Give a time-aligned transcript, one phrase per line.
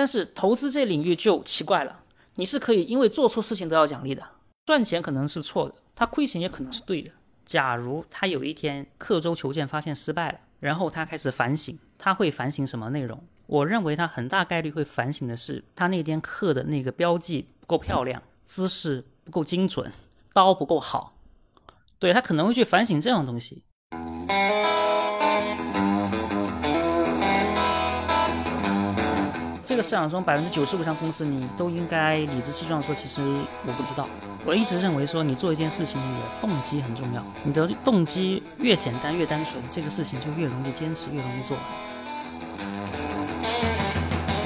[0.00, 2.04] 但是投资这领域就奇怪了，
[2.36, 4.26] 你是可以因为做错事情得到奖励的，
[4.64, 7.12] 赚钱可能是错的，他亏钱也可能是对的。
[7.44, 13.22] 假如他有一天刻舟求剑发现失败了，然后他开始反省，他会反省什么内容？
[13.46, 19.92] 我认为他很大概率会反省的是他那天刻的那个标记不够漂亮，姿势不够精准，
[20.32, 21.14] 刀不够好。
[21.98, 23.62] 对他可能会去反省这种东西。
[29.70, 33.20] 这个市场中百分之九十五上公司，你都应该理直气壮说，其实
[33.64, 34.08] 我不知道。
[34.44, 37.24] 我一直认为说，你做一件事情，你的动机很重要。
[37.44, 41.56] 你的动机越简单越单纯，这个事情就越容易坚持，越容易做。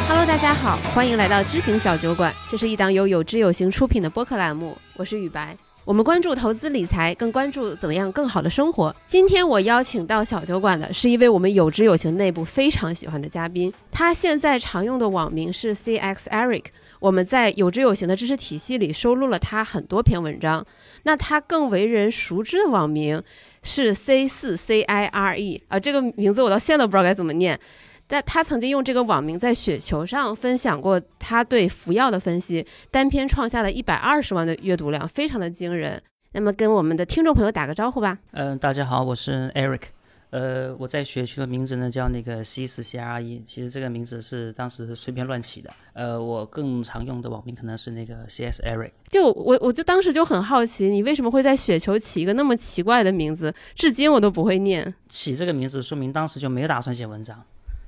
[0.07, 5.57] Hello，大家好，欢迎来到知行小酒馆，这是一档由有知有行出品的播客栏目，我是雨白。
[5.85, 8.95] 我们关注投资理财，更关注怎么样更好的生活。
[9.07, 16.65] 今天我邀请到小酒馆的是一位我们有知有行内部非常喜欢的嘉宾，他现在常用的网名是 CX Eric。
[17.01, 20.67] 我们在有知有行的知识体系里收录了他很多篇文章。
[21.03, 23.23] 那他更为人熟知的网名
[23.63, 27.61] 是 C 四 C I R E 啊，这个名字我到现在都不知道该怎么念。
[28.07, 36.01] 但他曾经用这个网名在雪球上分享过他对服药的分析，单篇创下了一百二十万的阅读量，非常的惊人。
[36.33, 38.19] 那么跟我们的听众朋友打个招呼吧。
[38.33, 39.83] 嗯，大家好，我是 Eric。
[40.31, 45.71] 呃，我在雪球的名字呢叫那个 C 四 C R E，其实这个名字是当时随便乱起的。
[45.93, 48.91] 呃，我更常用的网名可能是那个 C S Eric。
[49.09, 53.55] 就我我就当时就很好奇，你为什么会在雪球起一个那么奇怪的名字？
[53.77, 54.93] 至今我都不会念。
[55.09, 57.41] 起这个名字说明当时就没有打算写文章。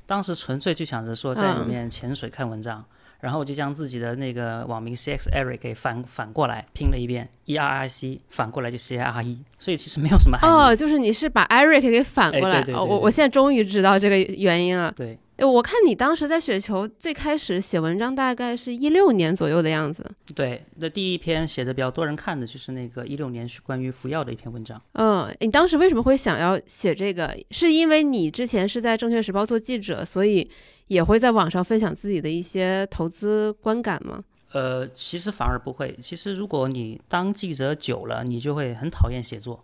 [0.06, 2.84] 当时纯粹就想着说在里面潜水看文章，
[3.20, 10.54] 然后我就将自己的那个网名 C X Eric 给反反过来拼了一遍，E R I C 反过来就 C R E，所以其实没有什么含义。
[10.54, 14.92] 哦，就是你是把 Eric 给反过来，我我现在终于知道这个原因了。
[14.96, 15.18] 对。
[15.38, 20.04] 我看你当时在雪球最开始写文章，大概是一六年左右的样子。
[20.34, 24.80] 对，那第一篇写的比较多人看的就是那个一六年是关于服药的一篇文章。
[24.92, 27.36] 嗯，你当时为什么会想要写这个？
[27.50, 30.48] 是因为你之前是在《证券时报》做记者，所以
[30.86, 34.22] 也会在网上分享自己的一些投资观感吗？
[34.52, 35.94] 呃，其实反而不会。
[36.00, 39.58] 其实如果你当记者久了，你就会很讨厌写作。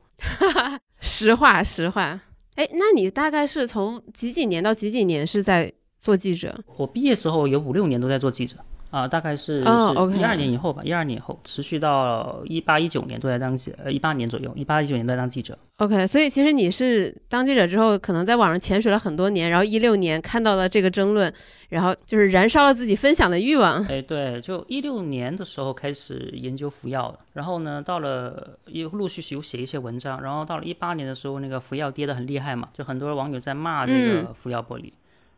[1.00, 2.20] 实话，实话。
[2.56, 6.54] 哎，那你大概是从几几年到几几年是在做记者？
[6.76, 8.56] 我毕业之后有五六年都在做记者。
[8.92, 15.58] 啊，大概是是一二年以后吧，一二年以后持续到一八一九年都在当记，呃，一八年左右，一八一九年都在当记者。
[15.78, 21.32] OK，所以其实你是当记者之后，可能在网上潜水了很多年，然后一六年看到了这个争论，
[21.70, 23.82] 然后就是燃烧了自己分享的欲望。
[23.86, 34.92] 哎，对，就一六年的时候开始研究服药然后呢，到了又陆续续有写一些文章，然后到了一八年的时候，那个服药跌得很厉害嘛，就很多网友在骂这个服药玻璃。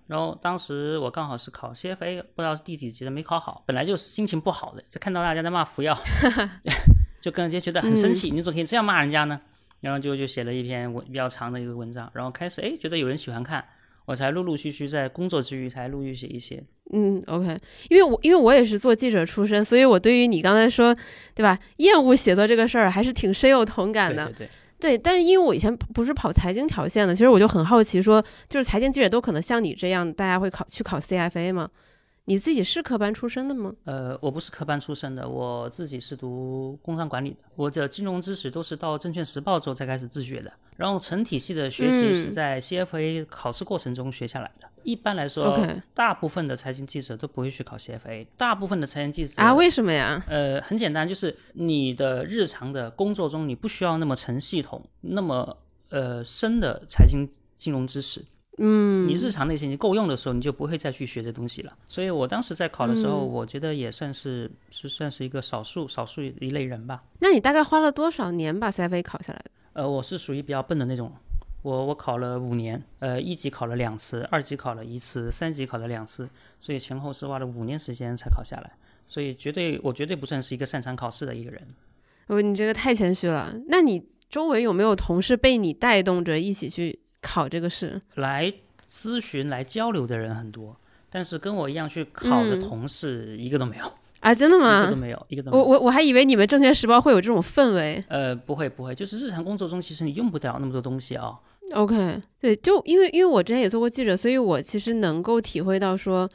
[0.06, 5.97] 然后当时我刚好是考 CFA，不知道是第几级的，没考好，本来就心情不好的，就看到大家在骂服药，
[7.20, 9.41] 就跟人家觉得很生气，你怎么可以这样骂人家呢？
[9.81, 13.65] 然后就就写了一篇文比较长的一个文章，然后开始哎觉得有人喜欢看，
[14.04, 16.62] 我才陆陆续续在工作之余才陆续写一些。
[16.92, 20.94] 嗯，OK，因为我因为我也是做记者出身，所以我对于你刚才说
[21.34, 24.26] 对吧厌恶写作这个事儿还是挺深有同感的。
[24.26, 24.47] 对对。
[24.47, 24.50] 对，
[24.84, 31.71] 对但是因为我以前不是跑财经条线的，其实我就很好奇，说就是财经记者都可能像你这样，大家会考去考 CFA 吗？
[32.26, 33.74] 你自己是科班出身的吗？
[33.84, 37.36] 呃，我不是科班出身的，我自己是读工商管理的。
[37.54, 44.66] 我的金融知识都是到证券时报之后才开始自学的，然后成体系的学习是在 CFA 考试过程中学下来的。
[44.84, 45.58] 一般来说，
[45.92, 48.26] 大部分的财经记者都不会去考 CFA。
[48.38, 50.24] 大部分的财经记者啊，为什么呀？
[50.26, 55.58] 呃，很简单，就是你的日常的工作中，你不需要那么成系统、那么
[55.91, 58.24] 呃深的财经金融知识。
[58.59, 61.76] 嗯，你日常那些你够用的时候，你就不会再去学这东西了。
[61.87, 67.03] 所以我当时在考的时候，我觉得也算是是算是一个少数少数一类人吧。
[67.19, 69.50] 那你大概花了多少年把 CFA 考下来的？
[69.72, 71.12] 呃，我是属于比较笨的那种，
[71.62, 76.28] 我我考了五年，呃，一级考了两次，二级考了一次，三级考了两次，
[76.60, 78.71] 所以前后是花了五年时间才考下来。
[79.06, 81.60] 所以绝对我绝对不算是一个擅长考试的一个人。
[82.28, 83.53] 哦，你这个太谦虚了。
[83.66, 87.01] 那你周围有没有同事被你带动着一起去？
[87.24, 88.53] 考这个试来
[88.91, 90.76] 咨询来交流的人很多，
[91.09, 93.84] 但是跟我一样去考的同事一个都没有
[94.21, 94.34] 啊！
[94.34, 94.82] 真的吗？
[94.82, 95.65] 一个都没有，一个都没有。
[95.65, 98.04] 我我我还以为你们证券时报会有这种氛围。
[98.09, 101.38] 呃，不会不会，就是日常工作中其实你用不了那么多东西啊。
[101.72, 106.30] OK，对，就因为因为我之前也做过记者，所以我其实能够体会到说。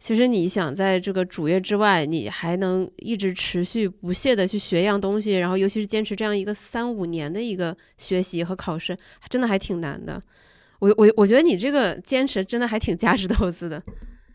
[0.00, 8.96] 其实你想在这个主业之外，你还能一直持续不懈的去学一样东西，然后尤其是坚持这样一个三五年的一个学习和考试，
[9.28, 10.20] 真的还挺难的。
[10.78, 13.82] 我我我觉得你这个坚持真的还挺价值投资的。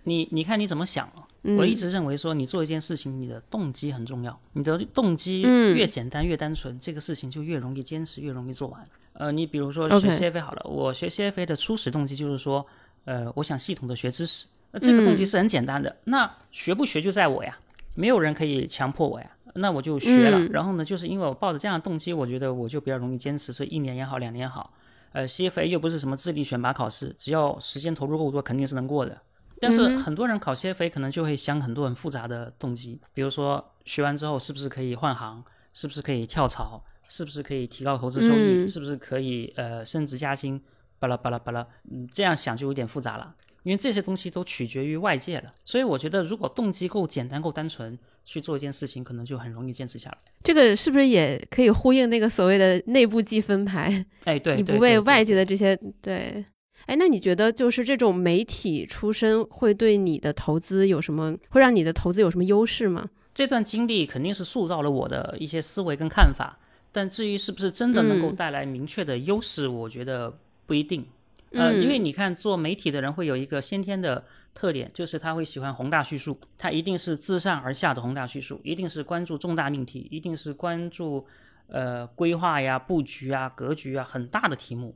[0.03, 1.11] 你你看你怎么想？
[1.47, 4.39] 嗯我一直认为说，你做一件事情，你的动机很重要。
[4.53, 8.87] 你的动机嗯越简单越单纯，这个事情就越容易坚持，越容易做完。
[9.13, 12.65] 呃，你比如说学 CFA 好了我学 CFA 的初始动机就是说，
[13.05, 14.45] 呃，我想系统的学知识。
[14.75, 17.57] 那这个动机嗯是很简单的，那学不学就在我呀，
[17.95, 19.31] 没有人可以强迫我呀。
[19.57, 24.73] 那我就学了，嗯然后呢，就是因为我抱着这样的动机，我觉得我就比较容易坚持，所以一年也好，两年也好，
[25.13, 29.21] 呃，CFA 又不是什么智力选拔考试，只要时间投入够多，肯定是能过的。
[29.61, 35.41] 但是很多人考 CFA 可能就会想很多很复杂的动机，比如说学完之后是不是可以换行，
[35.71, 40.61] 是不是可以跳槽，是不是可以提高投资收益，嗯是不是可以呃升职加薪，
[40.99, 43.33] 巴拉巴拉巴拉，嗯，这样想就有点复杂了。
[43.65, 50.17] 因为这些东西都取决于外界了，所以我觉得如果动机够简单、够单纯去做一件事情，可能就很容易坚持下来。
[50.43, 54.05] 这个是不是也可以呼应那个所谓的内部计分牌？
[54.25, 56.45] 哎，对，你不为外界的这些对。
[56.85, 63.09] 哎，那你觉得就是这种媒体出身会对你的投资有什么，会让你的投资有什么优势吗？
[63.33, 66.59] 这段经历肯定是塑造了我的一些思维跟看法，
[66.91, 70.37] 但至于是不是真的能够嗯带来明确的优势，我觉得
[70.67, 71.03] 不一定。
[71.51, 81.25] 呃，嗯因为你看，做媒体的人会有一个先天的特点，就是他会喜欢宏大叙述，他一定是自上而下的宏大叙述，一定是关注重大命题，一定是关注
[81.67, 84.95] 呃规划呀、布局啊、格局啊很大的题目。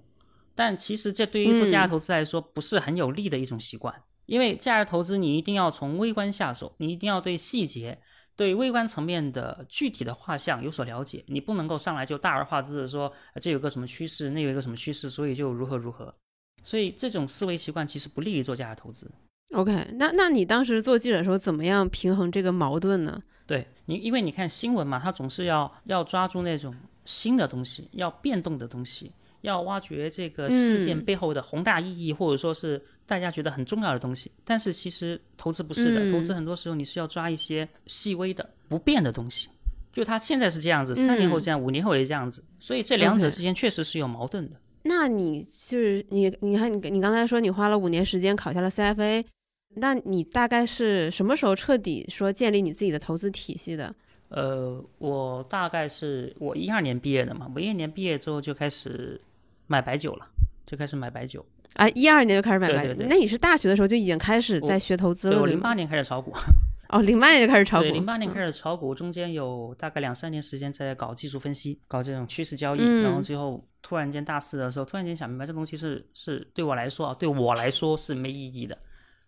[0.55, 7.97] 但其实这对于做价值投资来说不是很有利的一种习惯，因为价值投资你一定要从微观下手，你一定要对细节、
[8.35, 16.13] 对微观层面的具体的画像有所了解，你不能够上来就大而化之的说、呃这有个什么趋势，那有一个什么趋势，所以就如何如何。
[16.63, 19.09] 所以这种思维习惯其实不利于做价值投资。
[19.53, 23.21] OK，那那你当时做记者的时候，怎么样平衡这个矛盾呢？
[23.47, 29.11] 对你，因为你看新闻嘛，它总是要要抓住那种新的东西，要变动的东西，
[29.41, 34.31] 要挖掘这个事件嗯背后的宏大意义，或者说是大家觉得很重要的东西。
[34.45, 39.49] 但是其实投资不是的，投资嗯很多时候你是要抓一些细微的不变的东西。
[39.91, 44.55] 就它现在是这样子，三年后嗯这样，五年后也这样子，所以这两者之间确实是有矛盾的。
[44.83, 49.25] 那你就是你，你看你你刚才说你花了五年时间考下了 CFA，
[49.75, 53.93] 那你大概是什么时候彻底说建立你自己的投资体系的？
[54.29, 59.19] 呃，我大概是我一二年毕业的嘛，我一二年毕业之后就开始
[59.67, 60.25] 买白酒了，
[60.65, 61.45] 就开始买白酒。
[61.73, 66.31] 啊，一二年就开始买白酒，对对对那你是大学的时候就已经开始在学投资，了，我零八年开始炒股，
[66.89, 78.77] 哦，零八年就开始炒股，对，零八年嗯开始炒股，中间有大概两三年时间在搞技术分析，搞这种趋势交易，嗯然后最后突然间大四的时候，突然间想明白这东西是是对我来说啊，对我来说是没意义的，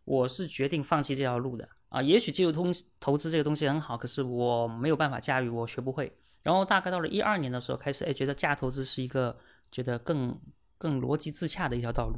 [0.06, 2.02] 我是决定放弃这条路的啊。
[2.02, 6.12] 也许技术通投资这个东西很好，可是我没有办法驾驭，我学不会。
[6.44, 9.38] 然后大概到了一二年的时候，开始哎觉得价值投资是一个
[9.72, 10.38] 觉得更
[10.78, 12.16] 更逻辑自洽的一条道路，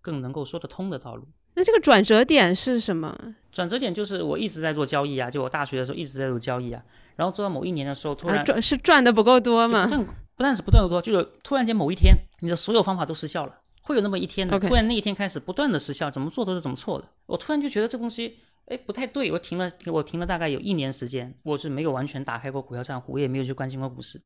[0.00, 1.26] 更能够说得通的道路。
[1.54, 3.34] 那这个转折点是什么？
[3.50, 6.82] 转折点就是我一直在做交易啊，就我大学的时候一直在做交易啊，
[7.16, 9.90] 然后做到某一年的时候，突啊，然赚是赚的不够多吗？
[10.36, 17.08] 就不但是不断的多，就是突然间某一天，你的所有方法都失效了，会有那么一天的突然那一天开始不断的失效，怎么做都是怎么错的。
[17.24, 18.36] 我突然就觉得这东西，
[18.66, 24.20] 哎，不太对，我停了，我停了大概有一年时间，我是没有完全打开过股票账户，我也没有去关心过股市。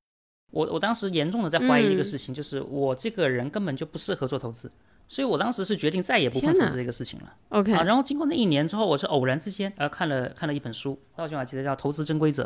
[0.51, 4.69] 我我当时严重的在怀疑一个嗯事情，就是我这个人根本就不适合做投资，
[5.07, 7.33] 所以我当时是决定再也不碰投资这个事情了。
[7.51, 12.43] OK，啊，然后经过那一年之后，我是偶然之间呃看了看了一本书，到现在我还记得叫《投资真规则》，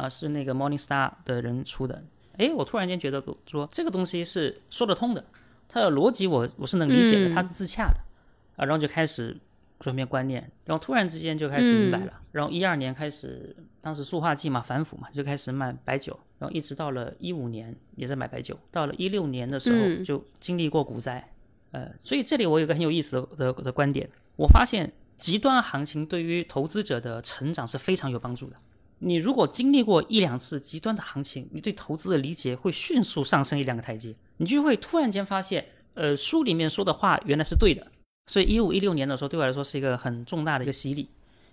[0.00, 2.04] 啊，是那个 Morningstar 的人出的。
[2.40, 5.24] 诶，我突然间觉得说这个东西是说得通的，
[5.68, 8.00] 它的逻辑我我是能理解的，嗯它是自洽的，
[8.56, 9.36] 啊，然后就开始
[9.78, 12.12] 转变观念，然后突然之间就开始明白嗯了。
[12.32, 21.30] 然后一二年开始，当时塑化剂嘛反腐嘛，就开始卖白酒，然后一直到了一五年也在买白酒，到了一六年的时候嗯就经历过股灾，
[21.72, 28.56] 呃，所以这里我有个很有意思的的的观点，我发现极端行情对于投资者的成长是非常有帮助的。
[29.00, 35.64] 你如果经历过一两次极端的行情，你对投资的理解会迅速上升一两个台阶，你就会突然间发现，
[35.94, 37.86] 呃，书里面说的话原来是对的。
[38.26, 41.08] 所以一五一六年的时候，对我来说是一个很重大的一个洗礼。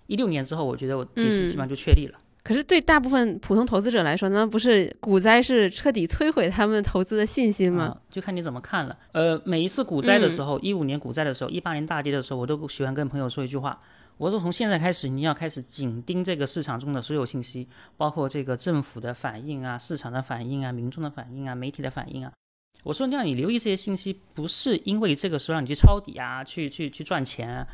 [0.06, 2.18] 一六年之后，我觉得我体系基本上就确立了。
[2.44, 7.84] 可是对大部分普通投资者来说，那不是股灾是彻底摧毁他们投资的信心吗？
[7.84, 8.96] 啊，就看你怎么看了。
[9.12, 13.78] 呃，每一次股灾的时候，一五、年股灾的时候，一八年大跌的时候，我都喜欢跟朋友说一句话，
[14.18, 22.32] 我说从现在开始，你要开始紧盯这个市场中的所有信息，包括这个政府的反应啊、市场的反应啊、民众的反应啊、媒体的反应啊。
[22.82, 27.66] 我说让你留意这些信息，不是因为这个时候让你去抄底啊，去去去赚钱啊，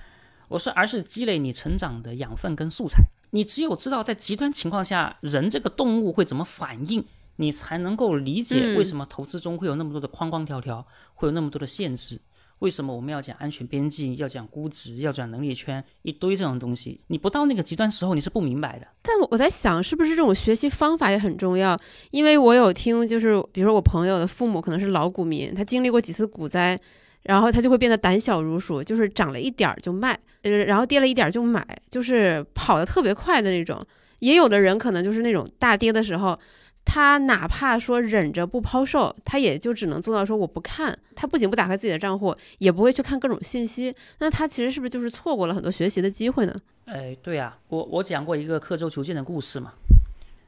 [0.49, 3.03] 我说而是积累你成长的养分跟素材。
[3.31, 7.05] 你只有知道在极端情况下，人这个动物会怎么反应，
[7.37, 12.21] 你才能够理解嗯为什么投资中会有那么多的框框条条，会有那么多的限制，
[12.65, 18.89] 为什么我们要讲安全边际，要讲估值，要讲能力圈，一堆这种东西，你不到那个极端时候，你是不明白的。
[19.03, 21.79] 但我在想，是不是这种学习方法也很重要？
[22.11, 26.81] 因为我有听，就是比如说我朋友的父母可能是老股民，他经历过几次股灾，
[27.25, 30.19] 然后他就会变得胆小如鼠，就是涨了一点儿就卖，
[30.67, 33.85] 然后跌了一点儿就买，就是跑得特别快的那种。
[34.21, 36.39] 也有的人可能就是那种大跌的时候。
[36.85, 40.97] 他哪怕说忍着不抛售，他也就只能做到说我不看。
[41.17, 43.95] 他不仅不打开自己的账户，也不会去看各种信息。
[44.19, 46.55] 那他其实是不是就是错过了很多学习的机会呢？
[46.87, 49.73] 哎，对啊，我我讲过一个刻舟求剑的故事嘛。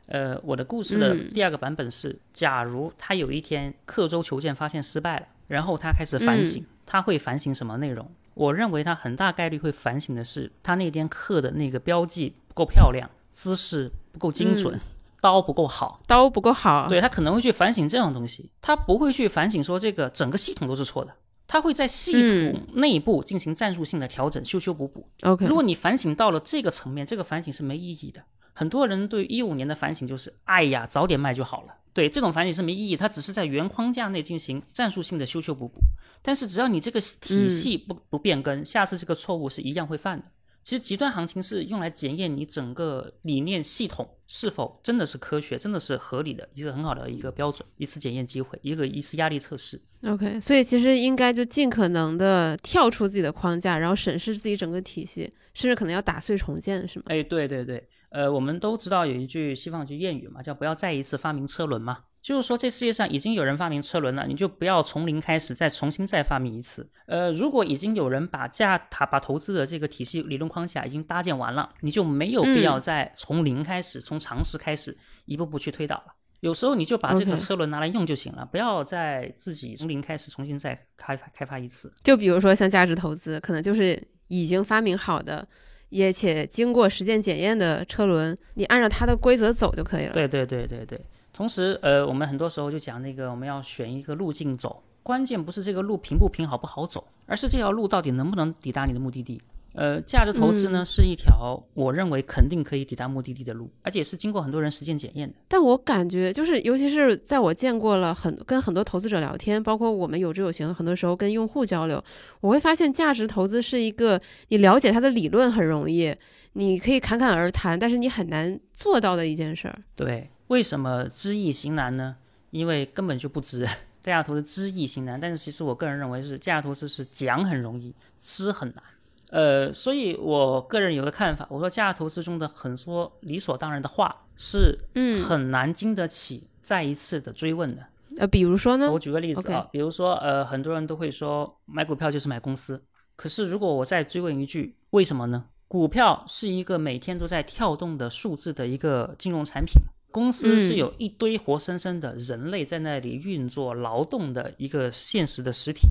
[0.08, 8.08] 呃，我的故事的第二个版本是：假如他有一天刻舟求剑发现失败了，然后他开始反省，他会反省什么内容？
[8.34, 14.78] 我认为他很大概率会反省的是，他那天刻的那个标记不够漂亮，姿势不够精准。
[15.20, 21.12] 刀不够好，刀不够好，对他可能会去反省这种东西，他不会去反省说这个整个系统都是错的，
[21.46, 25.08] 他会在系统内部进行战术性的调整，修修补补。
[25.22, 28.22] OK，如果你反省到了这个层面，这个反省是没意义的。
[28.52, 31.74] 很多人对一五年的反省就是，哎呀，早点卖就好了。
[31.92, 35.80] 对，这种反省是没意义，它只是在原框架内进行战术性的修修补补。
[36.22, 40.24] 但是只要你这个体系不不变更，下次这个错误是一样会犯的。
[40.66, 49.80] 其实极端行情是用来检验你整个理念系统是否真的是科学，真的是合理的，一个很好的一个标准，一次检验机会，一个一次压力测试。
[50.08, 57.04] OK，所以其实应该就尽可能的跳出自己的框架，然后审视自己整个体系，甚至可能要打碎重建，是吗？
[57.10, 61.98] 哎，对对对，呃，我们都知道有一句西方一句谚语嘛，叫不要再一次发明车轮嘛。
[62.26, 66.84] 就是说，这世界上已经有人发明车轮了，你就不要从零开始，再重新再发明一次。
[67.06, 76.16] 呃，如果已经有人把价塔把投资的这个体系理论框架已经搭建完了，你就没有必要再从零开始，从常识开始一步步去推导了。
[76.40, 81.92] 有时候你就把这个车轮拿来用就行了，不要再自己从零开始重新再开发开发一次。
[82.02, 85.46] 就比如说像价值投资，可能就是已经发明好的，
[85.90, 90.12] 也且经过实践检验的车轮，你按照它的规则走就可以了。
[90.12, 91.00] 对对对对对。
[91.36, 99.38] 同时，呃，我们很多时候就讲那个，我们要选一个路径走，关键不是这个路平不平、好不好走，而是这条路到底能不能抵达你的目的地。
[99.74, 105.34] 呃，价值投资呢是一条我认为肯定可以抵达目的地的路，而且是经过很多人实践检验的。
[105.46, 112.02] 但我感觉，就是尤其是在我见过了很跟很多投资者聊天，包括我们有知有行，很多时候跟用户交流，
[112.40, 116.14] 我会发现价值投资是一个你了解它的理论很容易，
[116.54, 119.78] 你可以侃侃而谈，但是你很难做到的一件事儿。
[119.94, 120.30] 对。
[120.48, 122.16] 为什么知易行难呢？
[122.50, 123.66] 因为根本就不知。
[124.00, 128.82] 价值投资知易行难，但是其实我个人认为是价值投资是讲很容易，知很难。
[129.30, 137.84] 呃，所以我个人有个看法，我说价值投资中的很多理所当然的话是，嗯，很难经得起再一次的追问的。
[138.18, 138.92] 呃，比如说呢？
[138.92, 142.80] 我举个例子啊，比如说呃，很多人都会说买股票就是买公司，
[143.16, 145.46] 可是如果我再追问一句，为什么呢？
[145.66, 149.82] 股票是一个每天都在跳动的数字的一个金融产品。
[150.16, 155.88] 公司是有一堆活生生的人类在那里运作劳动的一个现实的实体。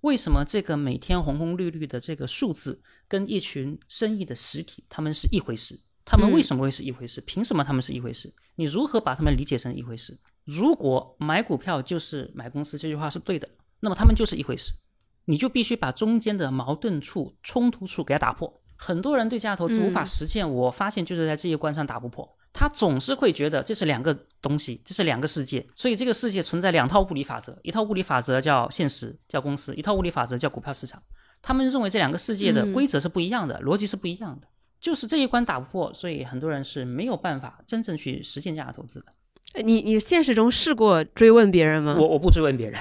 [0.00, 5.78] 为什么这个每天红红绿绿的这个数字跟一群生意的实体他们是一回事？
[6.04, 7.20] 他们为什么会是一回事？
[7.20, 8.34] 凭什么他们是一回事？
[8.56, 10.18] 你如何把他们理解成一回事？
[10.42, 14.72] 如果买股票就是买公司这句话是对的，那么他们就是一回事。
[15.26, 18.60] 你就必须把中间的矛盾处、冲突处给它打破。
[18.74, 22.36] 很多人对价值投资无法实践，我发现就是在这一关上打不破。
[22.64, 31.02] 他总是会觉得这是两个东西，这是两个世界，所以这个世界存在两套物理法则，一套物理法则叫现实，叫公司；一套物理法则叫股票市场。
[31.42, 34.48] 他们认为这两个世界的规则是不一样的，逻辑是不一样的，
[34.80, 39.62] 就是这一关打不破，所以很多人是没有办法真正去实现价值投资的。
[39.62, 41.94] 你你现实中试过追问别人吗？
[41.98, 42.80] 我我不追问别人，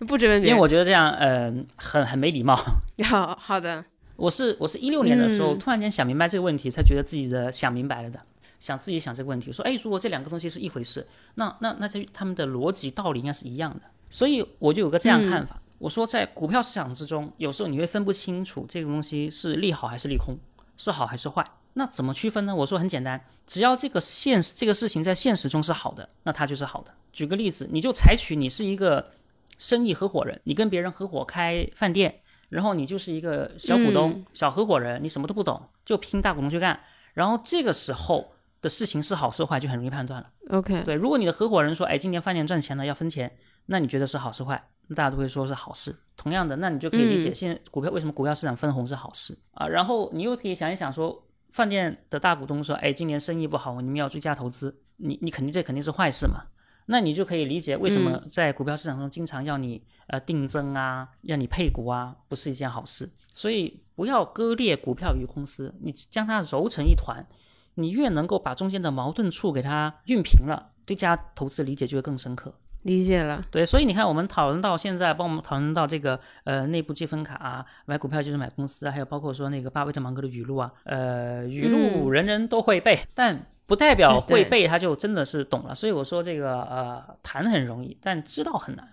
[0.00, 2.56] 我不追问别人， 因为我觉得这样呃很很没礼貌。
[3.04, 3.84] 好好的。
[4.16, 8.20] 我是我是一六年的时候突然间想明白这个问题，才觉得自己的想明白了的，
[8.58, 20.36] 想自己想这个问题，说哎，如果这两个东西是一回事，那那那这他们的逻辑道理应该是一样的，所以我就有个这样看法，我说在股票市场之中，有时候你会分不清楚这个东西是利好还是利空，
[20.78, 21.44] 是好还是坏，
[21.74, 22.56] 那怎么区分呢？
[22.56, 26.90] 我说很简单，只要这个现实这个事情在现实中是好的，那它就是好的。
[27.12, 29.12] 举个例子，你就采取你是一个
[29.58, 32.20] 生意合伙人，你跟别人合伙开饭店。
[32.48, 36.78] 然后你就是一个小股东、小合伙人，你什么都不懂，就拼大股东去干。
[37.14, 40.30] 然后这个时候的事情是好是坏，就很容易判断了。
[40.50, 43.36] OK，对，如果你的合伙人说，哎，今年饭店赚钱了，要分钱，
[43.66, 44.68] 那你觉得是好是坏？
[44.88, 45.94] 那大家都会说是好事。
[46.16, 49.66] 同样的，那你就可以理解，现在股票为什么股票市场分红是好事啊？
[49.66, 56.44] 然后你又可以想一想，说饭店的大股东说，哎，今年生意不好，你们要追加投资，你你肯定这肯定是坏事嘛？
[56.86, 63.10] 那你就可以理解为什么在股票市场中经常要你呃定增啊，要你配股啊，不是一件好事。
[63.32, 67.26] 所以不要割裂股票与公司，你将它揉成一团，
[67.74, 72.54] 你越能够把中间的矛盾处给它熨平了，对家投资理解就会更深刻。
[72.82, 85.74] 理解了，对，所以你看，我们讨论到现在，帮我们讨论到这个呃内部积分卡啊，买股票就是买公司啊，还有包括说那个巴菲特芒格的语录啊，呃，语录人人都会背，但不代表会背他就真的是懂了。
[85.74, 88.88] 所以我说这个呃谈很容易，但知道很难，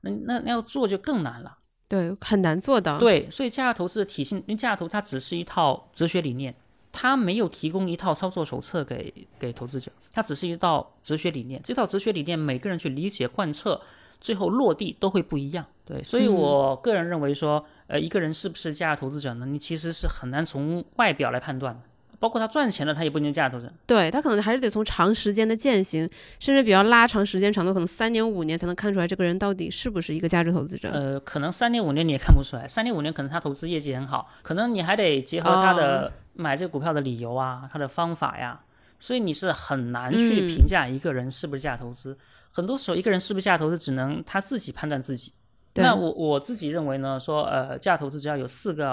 [0.00, 1.58] 那那那要做就更难了。
[1.86, 2.98] 对，很难做到。
[2.98, 6.54] 对，所以价值投资的体系，因为价值投它只是一套哲学理念。
[6.96, 11.60] 它没有提供一套操作手册给给投资者，它只是一套哲学理念。
[11.64, 13.80] 这套哲学理念，每个人去理解贯彻，
[14.20, 15.66] 最后落地都会不一样。
[15.84, 19.44] 对，所以我个人认为说，呃，一个人是不是价值投资者呢？
[19.44, 21.80] 你其实是很难从外表来判断的。
[22.24, 23.72] 包括他赚钱了，他也不一定价值投资者。
[23.86, 26.08] 对他可能还是得从长时间的践行，
[26.40, 30.88] 甚至比较拉长时间长度，可能三年五年才能看出来这个人到底是不是一个价值投资者。
[30.90, 36.10] 呃，可能三年五年你也看不出来，三年五年可能他投资业绩很好，可能你还得结合他的。
[36.36, 38.60] 买这个股票的理由啊，他的方法呀，
[38.98, 42.18] 所以你是很难去评价一个人是不是价值投资。
[42.52, 45.32] 很多时候，一个人是不是价值投资，只能他自己判断自己。
[45.74, 48.88] 那我我自己认为呢，说呃，价值投资只要有四个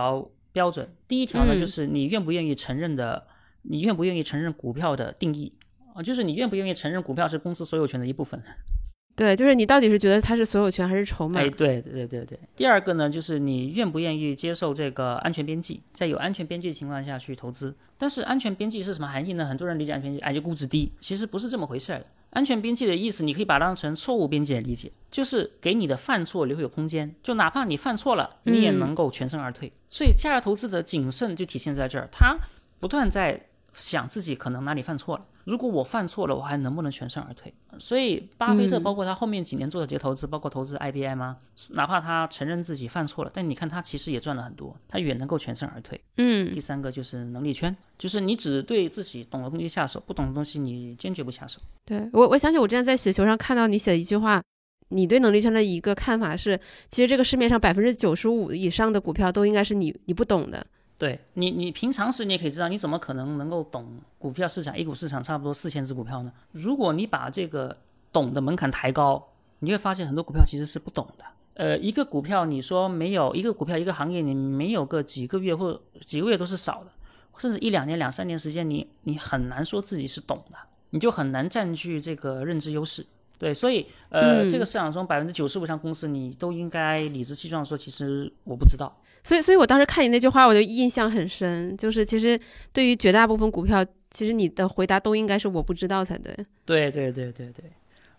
[0.52, 0.88] 标准。
[1.08, 3.28] 第一条呢，就是你愿不愿意承认的，
[3.64, 5.54] 你愿不愿意承认股票的定义
[5.94, 8.42] 啊，就是你愿不愿意承认股票是公司所有权的一部分。
[9.14, 11.42] 对，就是你到底是觉得它是所有权还是筹码？
[11.42, 12.40] 哎，对对对对。
[12.56, 17.76] 第二个呢，就是你愿不愿意接受这个安全边际，在有安全边际的情况下去投资。
[17.98, 19.46] 但是安全边际是什么含义呢？
[19.46, 22.06] 很多人理解安全边际，哎，就估值低，其实不是这么回事儿的。
[22.32, 29.72] 安全边际的意思，你可以把它当成错误边界的理解，就是给你的犯错留有空间，就哪怕你犯错了，你也能够全身而退。
[29.90, 32.38] 所以价值投资的谨慎就体现在这儿，他
[32.80, 33.48] 不断在。
[33.74, 37.54] 想自己可能哪里犯错了，如果我犯错了，我还能不能全身而退？
[37.80, 41.36] 所以巴菲特包括他后面几年做的这些投资，包括投资 IBM 啊，
[41.72, 46.00] 哪怕他承认自己犯错了，但你看他其实也赚了很多，他也能够全身而退。
[46.18, 51.60] 嗯，第三个就是能力圈，就是你只对自己懂的东西下手，不懂的东西你坚决不下手。
[51.86, 54.42] 对我，我想起我之前在雪球上看到你写的一句话，
[54.90, 60.66] 你对能力圈的一个看法是，其实这个市面上百分之九十五以上的股票都应该是你你不懂的。
[61.02, 63.88] 对你，你平常时你也可以知道，你怎么可能能够懂
[64.20, 66.32] 股票市场？A 股市场差不多四千只股票呢？
[66.52, 67.76] 如果你把这个
[68.14, 69.30] 懂的门槛抬高，
[69.62, 71.26] 你会发现很多股票其实是不懂的。
[71.56, 76.92] 呃，一个股票你说没有一个股票一个行业，你没有个几个月或几个月都是少的，
[77.40, 80.58] 甚至一两年、两三年时间，你你很难说自己是懂的，
[80.92, 83.04] 你就很难占据这个认知优势。
[83.40, 88.96] 对，所以呃，这个市场中百分之九十五上公司，你都应该理直气壮说，其实我不知道。
[89.24, 91.76] 所以，所以我当时看你那句话，我就印象很深。
[91.78, 92.40] 就是其实
[92.74, 96.36] 对于绝大部分股票，其实你的回答都应该是我不知道才对。
[96.66, 97.66] 对对对对对。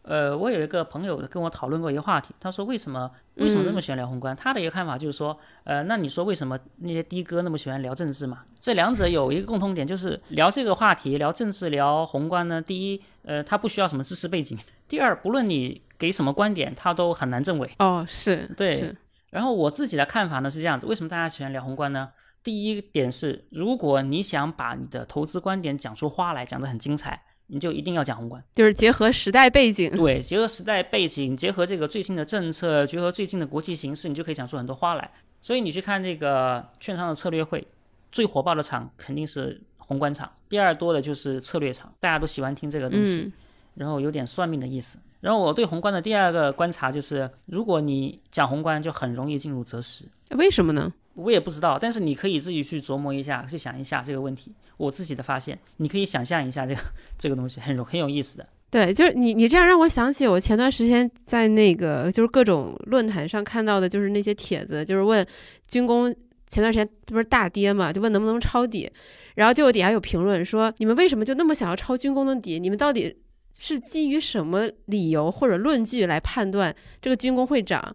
[0.03, 4.35] 呃，我有一个朋友跟我讨论过一个话题，他说为什么为什么那么喜欢聊宏观？
[4.35, 8.41] 他的一个看法就是说，呃，那你说为什么那些的哥那么喜欢聊政治嘛？
[8.59, 12.61] 这两者有一个共通点，就是聊这个话题，聊政治，聊宏观呢。
[12.61, 17.71] 第一，呃，他不需要什么知识背景；第二，不论你给什么观点，他都很难证伪。
[17.79, 18.93] 哦，是对。
[19.33, 22.11] 然后我自己的看法呢是这样子，为什么大家喜欢聊宏观呢？
[22.45, 29.91] 第一点是，如果你想把你的投资观点讲出花来，讲得很精彩，你就一定要讲宏观，就是结合时代背景。
[29.97, 35.11] 对，结合时代背景，结合这个最新的政策，结合最近的国际形势，你就可以讲出很多花来。
[35.41, 37.67] 所以你去看这个券商的策略会，
[38.11, 43.33] 最火爆的场肯定是宏观场，第二多的就是策略场，大家都喜欢听这个东西，
[43.75, 44.99] 然后有点算命的意思。
[45.23, 50.05] 然后我对宏观的第二个观察就是，如果你讲宏观，就很容易进入择时。
[50.31, 50.93] 为什么呢？
[51.15, 54.53] 我也不知道，但是你可以自己去琢磨一下，去想一下这个问题。
[54.79, 56.81] 我自己的发现，你可以想象一下这个
[57.17, 58.47] 这个东西，很很有意思的。
[58.69, 65.25] 对，就是你你这样让我想起我前段时间在那个就是各种论坛上看到的，就是那些帖子，就是问
[65.69, 66.13] 军工
[66.49, 68.91] 前段时间不是大跌嘛，就问能不能抄底，
[69.37, 72.59] 然后结果底下有评论说，你们为什么就那么想要抄军工的底？
[72.59, 73.15] 你们到底？
[73.57, 77.95] 是基于什么理由或者论据来判断这个军工会涨？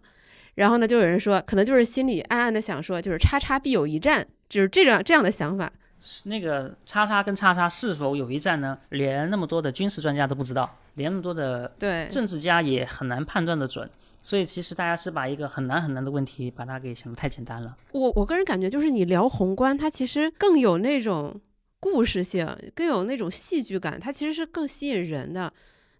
[0.54, 5.70] 然后呢，就有人说，可能就是心里暗暗的想说，就是叉叉必有一战，就是这样这样的想法。
[6.24, 8.78] 那个叉叉跟叉叉是否有一战呢？
[8.90, 13.88] 连那么多的军事专家都不知道，连那么多的对政治家也很难判断的准。
[14.20, 17.76] 所以其实大家是把一个很难很难的问题，把它给想的太简单了。
[17.92, 21.40] 我我个人感觉，就是你聊宏观，它其实更有那种。
[21.80, 25.52] 故事性更有那种戏剧感，它其实是更吸引人的，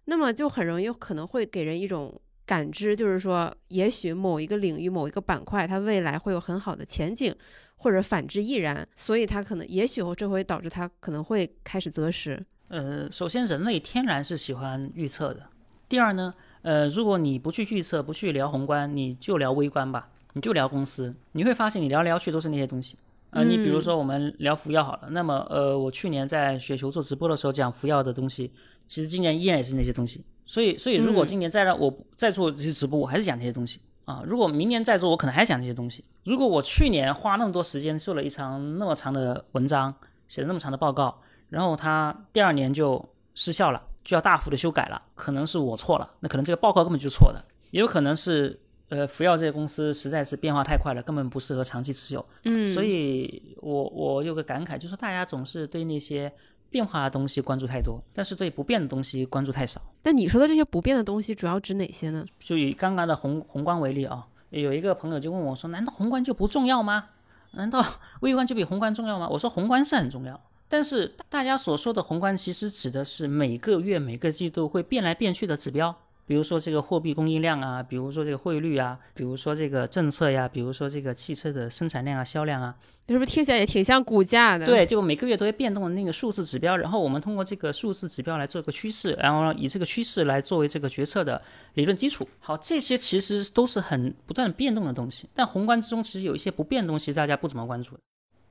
[0.05, 7.33] 那么就很容易可能会给人一种感知，就是说，也许某一个领域、某一个板块，它未来会有很好的前景，
[7.77, 12.43] 或者反之亦然，所以它可能，也许这会导致它可能会开始择时。
[12.67, 15.47] 呃，首先人类天然是喜欢预测的，
[15.87, 22.97] 第二呢，呃，如果你不去预测，不去聊宏观，你就聊微观吧，你就聊公司，你会发现你聊来聊去都是那些东西。
[23.31, 28.51] 呃，你比如说我们聊服药好了，那么呃，我去年在雪球做直播的时候讲服药的东西，
[28.87, 30.25] 其实今年依然也是那些东西。
[30.45, 34.23] 所以，所以如果今年再让我再做这些直播，我还是讲这些东西啊。
[34.25, 36.03] 如果明年再做，我可能还讲这些东西。
[36.23, 39.93] 如果我去年花那么多时间做了一场那么长的文章，
[40.27, 48.59] 写了那么长的报告，然后它第二年就失效了，就要大幅的修改了，可能是我错了，那可能这个报告根本就错的，也有可能是。
[48.89, 52.25] 呃，福耀这些公司实在是变化太快了，根本不适合长期持有。
[52.43, 56.31] 嗯，所以我我有个感慨，就是大家总是对那些
[56.71, 59.79] 变化的东西关注太多，但是对不变的东西关注太少。
[60.03, 62.25] 那你说的这些不变的东西，主要指哪些呢？
[62.39, 67.09] 就以刚刚的宏宏观为例啊，有一个朋友就问我说：“难道宏观就不重要吗？
[67.51, 67.85] 难道
[68.21, 75.95] 微观就比宏观重要吗？”我说：“宏观是很重要，但是大家所说的宏观，其实指的是每个月、每个季度会变来变去的指标。”
[76.29, 82.75] 比如说这个货币供应量啊，比如说这个汇率啊，比如说这个政策呀，比如说这个汽车的生产量啊、销量啊，
[83.07, 84.67] 是不是听起来也挺像股价的？
[84.67, 91.41] 对，就每个月都会变动的那个数字指标，然后我们通过这个数字指标来做个趋势，然后以这个趋势来作为这个决策的
[91.73, 92.29] 理论基础。
[92.37, 97.97] 好，这些其实都是很不断变动的东西，但宏观之中其实有一些不变的东西，大家不怎么关注。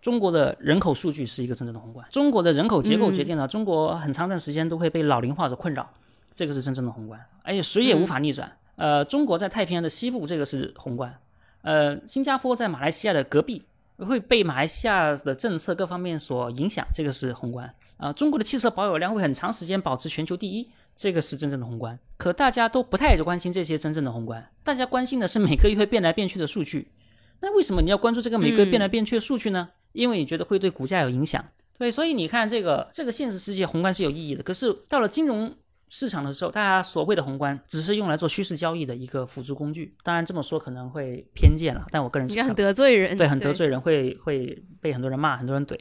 [0.03, 5.89] 中国的人口数据是一个真正的宏观，中国的人口结构决定了中国很长一段时间都会被老龄化所困扰。
[6.31, 8.59] 这个是真正的宏观，而且谁也无法逆转。
[8.77, 11.19] 呃，中国在太平洋的西部，这个是宏观。
[11.63, 13.65] 呃，新加坡在马来西亚的隔壁，
[13.97, 17.75] 会被马来西亚的政策各方面所影响，这个是宏观。
[17.97, 21.99] 啊，中国的汽车保有量会很长时间保持全球第一，这个是真正的宏观。
[22.19, 26.93] 可大家都不太关心这些真正的宏观，大家关心的是每个月会变来变去的数据。
[27.41, 29.71] 那为什么你要关注这个每个月变来变去的数据呢？
[29.93, 31.43] 因为你觉得会对股价有影响。
[31.79, 35.57] 对，所以你看这个这个现实世界宏观是有意义的，可是到了金融。
[35.91, 39.97] 市场的时候，大家所谓的宏观只是用来做趋势交易的一个辅助工具。
[40.03, 45.79] 当然这么说可能会偏见了，但我个人觉得很得罪人，对，很得罪人，会会被很多人骂，很多人怼，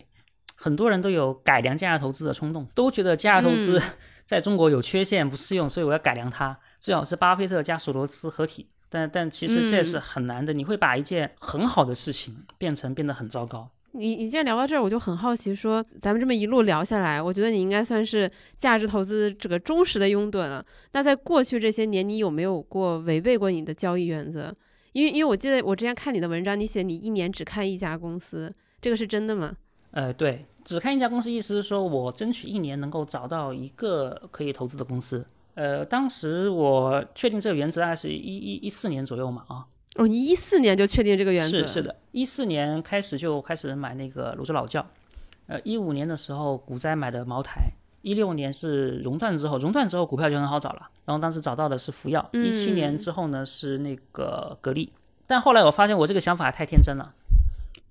[0.56, 3.82] 很多人都有改良价值投资的冲动，都觉得价值投资
[4.26, 8.70] 在中国有缺陷，不适用，所以我要改良它，最好是巴菲特加索罗斯合体。
[8.89, 13.70] 但但其实这是很难的，你会把一件很好的事情变成变得很糟糕。
[13.98, 20.64] 你你既然聊到这儿，我就很好奇，说咱们这么一路聊下来，我觉得你应该算是价值投资这个忠实的拥趸了。
[20.94, 24.54] 那在过去这些年，你有没有过违背过你的交易原则？
[24.94, 29.56] 因为因为我记得我之前看你的文章，你写你一年只看一家公司，这个是真的吗？
[29.92, 35.26] 呃，对，只看一家公司，意思是说我争取一年能够找到一个可以投资的公司。
[35.56, 39.66] 呃，当时我确定这个原则大概是一一一四年左右嘛，啊。
[39.98, 41.60] 哦，你一四年就确定这个原则？
[41.60, 44.86] 是是的，一四年开始就开始买那个泸州老窖，
[45.48, 47.70] 呃，一五年的时候股灾买的茅台，
[48.02, 54.92] 一六年是熔断之后，熔断之后股票就很好找了，然后当时找到的是福耀，一七年之后呢是那个格力，
[55.26, 57.14] 但后来我发现我这个想法太天真了，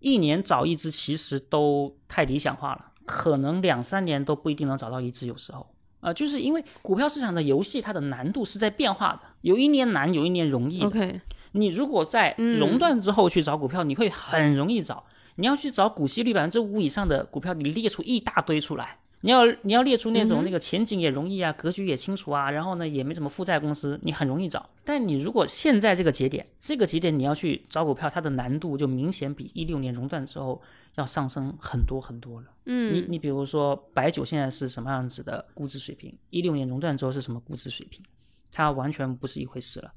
[0.00, 5.66] 一年找一只其实都太理想化了，可能两三年都不一定能找到一只，有时候，
[6.00, 10.82] 呃，就是因为股票市场的游戏它的难度是在变化的，有一年难，有一年容易。
[10.82, 11.20] OK。
[11.56, 15.04] 你如果在熔断之后去找股票，你会很容易找。
[15.36, 18.98] 你要去找股息率百分之五以上的股票，你列出一大堆出来。
[19.22, 24.68] 你要你要列出那种那个前景也容易啊，格局也清楚啊，然后呢也没什么负债公司，你很容易找。
[24.84, 30.60] 但你如果现在这个节点，这个节点你要去找股票，它的难度就明显比一六年熔断之后
[30.96, 32.46] 要上升很多很多了。
[32.66, 38.04] 嗯，你你比如说白酒现在是什么样子的估值水平，一六年熔断之后是什么估值水平，
[38.52, 39.92] 它完全不是一回事了。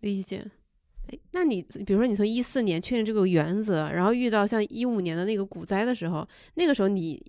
[0.00, 0.50] 理解。
[1.08, 7.20] 哎，那你比如说你从一四年确定这个原则，然后遇到像一五年的那个股灾的时候，那个时候你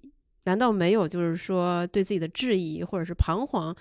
[0.46, 3.76] 难道没有就是说对自己的质疑，或者是彷徨，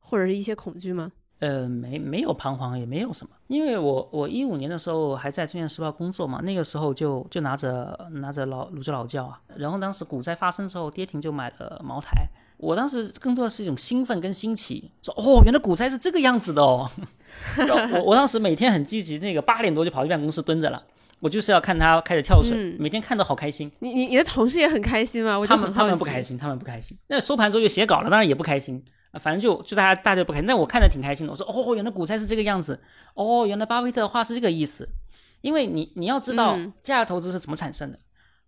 [0.00, 1.10] 或者是一些恐惧吗？
[1.40, 12.26] 呃，没没有彷徨，也没有什么，因为我我一五年的时候还在《证券时报》工作嘛，那个时候就就拿着拿着老泸州老窖啊，然后当时股灾发生之后跌停就买了茅台。
[12.56, 16.88] 我当时更多的是一种兴奋跟新奇，说哦，原来股灾是这个样子的哦。
[17.94, 20.82] 我我当时每天很积极，那个八点多就跑去办公室蹲着了，
[21.20, 23.70] 我就是要看他开始跳水，每天看得好开心。
[23.80, 25.38] 你你你的同事也很开心吗？
[25.46, 26.96] 他们他们不开心，他们不开心。
[27.08, 28.82] 那收盘之后就写稿了，当然也不开心。
[29.20, 31.32] 反正就就大家大家不开心，但我看着挺开心的。
[31.32, 32.80] 我说哦，原来股灾是这个样子，
[33.14, 34.88] 哦，原来巴菲特的话是这个意思。
[35.40, 37.98] 因为你你要知道价值投资是怎么产生的。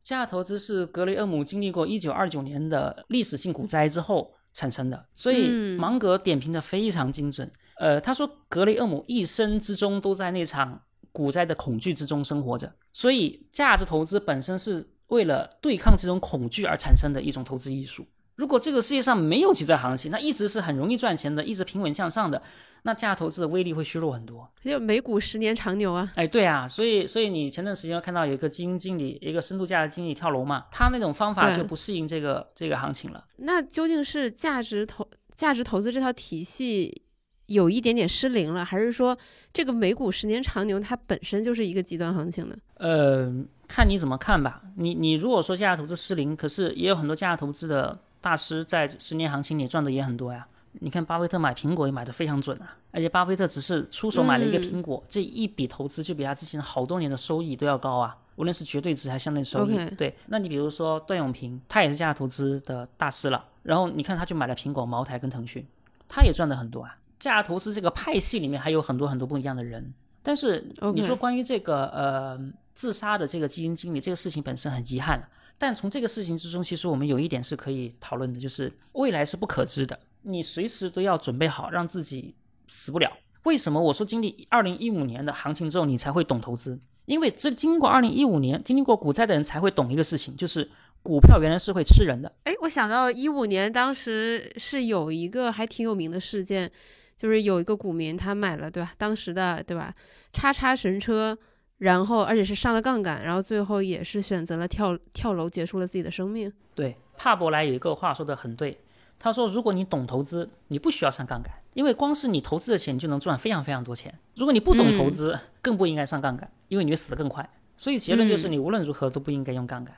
[0.06, 7.50] 价值投资是格雷厄姆经历过一九二九年的历史性股灾之后产生的，所以芒格点评的非常精准。
[7.80, 18.06] 呃，他说格雷厄姆一生之中都在那场股灾的恐惧之中生活着，所以价值投资本身是为了对抗这种恐惧而产生的一种投资艺术。
[18.36, 22.40] 如果这个世界上没有极端行情，那一直是很容易赚钱的，一直平稳向上的，
[22.86, 24.48] 那价值投资的威力会削弱很多。
[24.62, 26.08] 就美股十年长牛啊！
[26.14, 33.24] 哎，对啊，所以所以你前段时间看到有一个基金经理，一个深度价值经理跳楼嘛，他那种方法就不适应这个这个行情了。
[33.38, 37.02] 那究竟是价值投价值投资这套体系
[37.46, 39.18] 有一点点失灵了，还是说
[39.52, 42.56] 这个美股十年长牛它本身就是一个极端行情呢？
[42.76, 43.32] 呃，
[43.66, 44.62] 看你怎么看吧。
[44.76, 50.46] 你你如果说价值投资失灵，可是也有很多价值投资的大师在十年行情里赚的也很多呀。
[50.80, 59.78] 你看巴菲特买苹果也买的非常准啊，而且巴菲特只是出手买了一个嗯苹果，这一笔投资就比他之前好多年的收益都要高啊，无论是绝对值还是相对收益。
[59.96, 65.66] 对，那你比如说段永平，他也是价值投资的大师了，然后你看他就买了苹果、茅台跟腾讯，
[66.08, 66.96] 他也赚的很多啊。
[67.18, 70.62] 价值投资这个派系里面还有很多很多不一样的人，但是
[70.94, 72.38] 你说关于这个呃
[72.74, 82.34] 自杀的这个基金经理这个事情本身很遗憾了，但从这个事情之中，其实我们有一点是可以讨论的，就是未来是不可知的，你随时都要准备好让自己
[82.66, 83.10] 死不了。
[83.44, 86.78] 为什么我说经历二零一五年的行情之后，你才会懂投资？
[87.04, 90.68] 因为这经过二零一五年经历过股灾的人才会懂一个事情，就是
[91.02, 92.32] 股票原来是会吃人的。
[92.42, 96.68] 哎，我想到一五年当时是有一个还挺有名的事件，
[97.16, 99.94] 就是有一个股民他买了对吧，当时的对吧，
[100.32, 101.38] 叉叉神车，
[101.78, 106.52] 然后而且是上了杠杆，然后最后也是选择了跳跳楼结束了自己的生命。
[106.74, 108.76] 对，帕伯莱有一个话说的很对，
[109.18, 114.18] 他说如果你懂投资，你不需要上杠杆，因为光是你投资的钱你就能赚非常非常多钱。
[114.34, 117.48] 如果你不懂投资，更不应该上杠杆，因为你会死得更快。
[117.76, 119.94] 所以结论就是你无论如何都不应该用杠杆。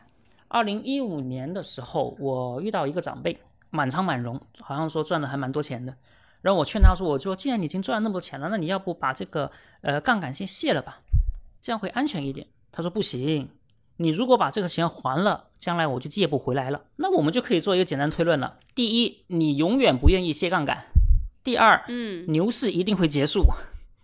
[0.49, 3.39] 二零一五年的时候，我遇到一个长辈，
[3.71, 5.95] 满仓满容，好像说赚的还蛮多钱的。
[6.41, 9.51] 然后我劝他说：“我说既然你已经赚了那么多钱了，那你要不把这个
[9.83, 11.01] 呃杠杆先卸了吧，
[11.61, 13.49] 这样会安全一点。”他说：“不行，
[13.99, 16.83] 你如果把这个钱还了，将来我就借不回来了。
[16.97, 20.77] 那我们就可以做一个简单推论了：第一，你永远不愿意卸杠杆；
[21.43, 23.43] 第二，嗯，牛市一定会结束；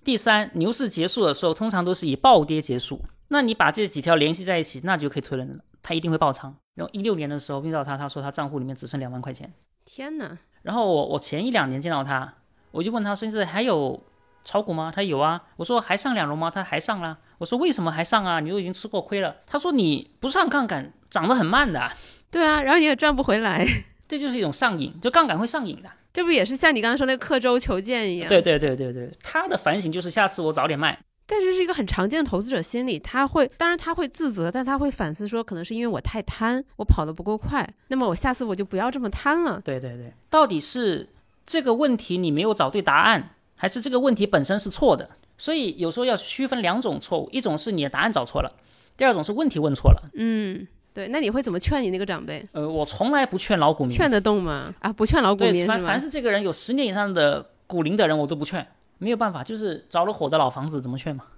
[0.04, 3.00] 第三，牛市结束的时候通常都是以暴跌结束。
[3.28, 6.54] 那你把这几条联系在一起，那就可以推论了，他一定会爆仓。
[6.74, 9.52] 然后一六年的时候遇到他，他说他账户里面只剩两万块钱。
[9.84, 12.34] 天哪，然后我我前一两年见到他，
[12.72, 14.02] 我就问他甚至还有
[14.44, 14.92] 炒股吗？
[14.94, 15.42] 他有啊。
[15.56, 16.50] 我说还上两融吗？
[16.50, 17.16] 他还上啦。
[17.38, 18.40] 我说为什么还上啊？
[18.40, 19.36] 你都已经吃过亏了。
[19.46, 21.90] 他说你不上杠杆涨得很慢的，
[22.30, 23.66] 对啊，然后你也赚不回来，
[24.06, 25.90] 这就是一种上瘾，就杠杆会上瘾的。
[26.12, 28.28] 这不也是像你刚刚说那个刻舟求剑一样？
[28.28, 30.96] 对对对对对，他的反省就是下次我早点卖。
[31.26, 39.58] 但是是一个很常见的投资者心理，他会，当然他会自责，但他会反思说，可能是因为我太贪，我跑得不够快，那么我下次我就不要这么贪了。
[39.64, 41.08] 对对对，到底是
[41.46, 45.08] 这个问题你没有找对答案，还是这个问题本身是错的？
[45.36, 48.52] 所以有时候要区分两种错误，一种是你的答案找错了，
[48.96, 50.10] 第二种是问题问错了。
[50.14, 52.46] 嗯，对，那你会怎么劝你那个长辈？
[52.52, 54.72] 呃，我从来不劝老股民，劝得动吗？
[54.80, 55.98] 啊，不劝老股，民凡凡？
[55.98, 58.64] 是这个人有十年以上的股龄的人，我都不劝，
[58.98, 61.24] 没有办法，就是着了火的老房子怎么劝嘛？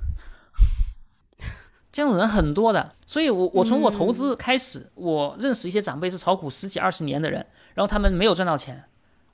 [1.91, 8.85] 这样的人很多的，所以我我从我投资开始，我认识一些长辈是炒股十几二十年的人，然后他们没有赚到钱，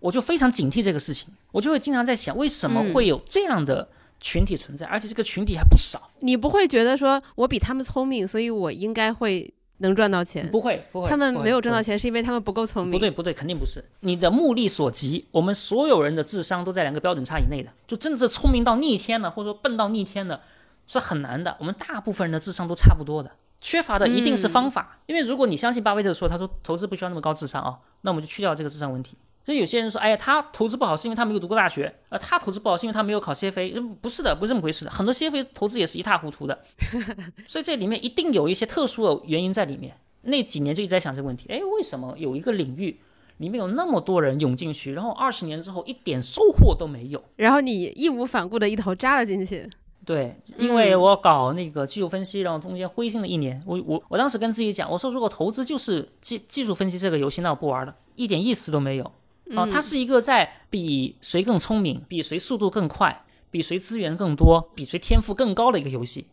[0.02, 3.88] 我就非常警惕这个事情，我就会经常在想，为什么会有这样的
[4.20, 6.10] 群体存在，而且这个群体还不少？
[6.20, 10.48] 你不会觉得说我比他们聪明，所以我应该会能赚到钱？
[10.50, 11.80] 不会，不会，他们没有赚到。
[11.80, 12.92] 钱，是因为他们不够聪明。
[12.92, 13.84] 不对，不对，肯定不是。
[14.00, 20.40] 你的目力所及，我们所有人的智商都在两个标准差以内的，就真的是聪明到逆天了，或者说笨到逆天的，
[20.86, 21.56] 是很难的。
[21.58, 24.98] 我们大部分人的智商都差不多的，缺乏的一定是方法。
[25.06, 29.16] 因为如果你相信巴菲特说，他说投资不需要那么高智商啊、那我们就去掉这个智商问题。
[29.44, 34.90] 所以有些人说，哎呀，他投资不好是因为他没有读过大学，呃，他投资不好是因为他没有考 CFA，呃不是的，不是这么回事的。
[34.90, 36.59] 很多 CFA 投资也是一塌糊涂的，
[37.46, 39.96] 所以这里面一定有一些特殊的原因在里面。
[40.22, 43.00] 那几年就一直在想这个问题，哎，为什么有一个领域
[43.38, 47.20] 里面有那么多人涌进去，然后二十年之后一点收获都没有？
[47.35, 49.68] 然后你义无反顾的一头扎了进去。
[50.05, 53.61] 对，因为我搞那个技术分析，然后中间灰心了一年。
[53.66, 59.12] 我我我当时跟自己讲，我说如果投资就是技技术分析这个游戏，那我不玩了，一点意思都没有
[59.56, 59.66] 啊。
[59.66, 66.28] 它是一个在比谁更聪明、比谁速度更快、比谁资源更多、比谁天赋更高的一个游戏。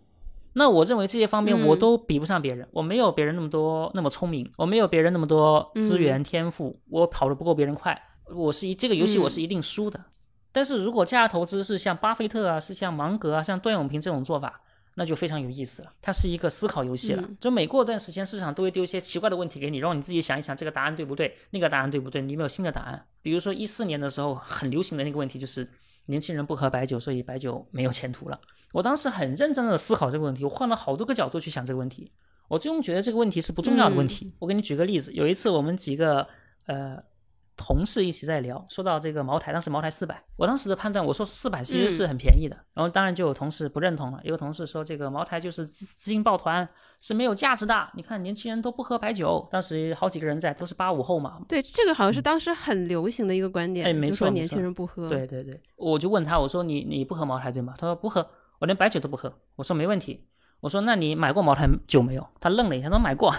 [0.53, 7.95] 那我认为这些方面我都比不上别人，我没有别人那么多那么聪明，我没有别人那么多资源天赋，我跑得不够别人快，
[8.33, 10.03] 我是一这个游戏我是一定输的。
[10.51, 14.59] 但是如果价值投资是像巴菲特啊，是像芒格啊，像段永平这种做法，
[14.99, 15.93] 那就非常有意思了。
[16.01, 23.05] 它是一个思考游戏了，就每过一段时间，市场都会丢一些奇怪的问题给你，让你自己想一想这个答案对不对，那个答案对不对，你有没有新的答案？
[23.21, 25.65] 比如说一四年的时候很流行的那个问题就是
[26.07, 28.37] 年轻人不喝白酒，所以白酒没有前途了。
[28.73, 32.11] 我当时很认真的思考这个问题，我换了好多个角度去想这个问题，
[32.49, 34.31] 我最终觉得这个问题是不重要的问题。
[34.39, 36.27] 我给你举个例子，有一次我们几个
[36.65, 37.01] 呃
[37.59, 46.67] 同事一起在聊，说到这个茅台，当时茅台四百，我当时的判断，我说四百其实是很便宜的，然后当然就有同事不认同了，有个同事说这个茅台就是资资金抱团，
[47.01, 47.89] 是没有价值的。
[47.95, 51.41] 你看年轻人都不喝白酒，当时好几个人在，都是八五后嘛。
[51.49, 55.09] 对，这个好像是当时很流行的一个观点，哎，没错，年轻人不喝。
[55.09, 57.73] 对对对，我就问他，我说你你不喝茅台对吗？
[57.77, 58.25] 他说不喝，
[58.59, 59.33] 我连白酒都不喝。
[59.57, 60.25] 我说没问题，
[60.61, 62.25] 我说那你买过茅台酒没有？
[62.39, 63.33] 他愣了一下，他说买过。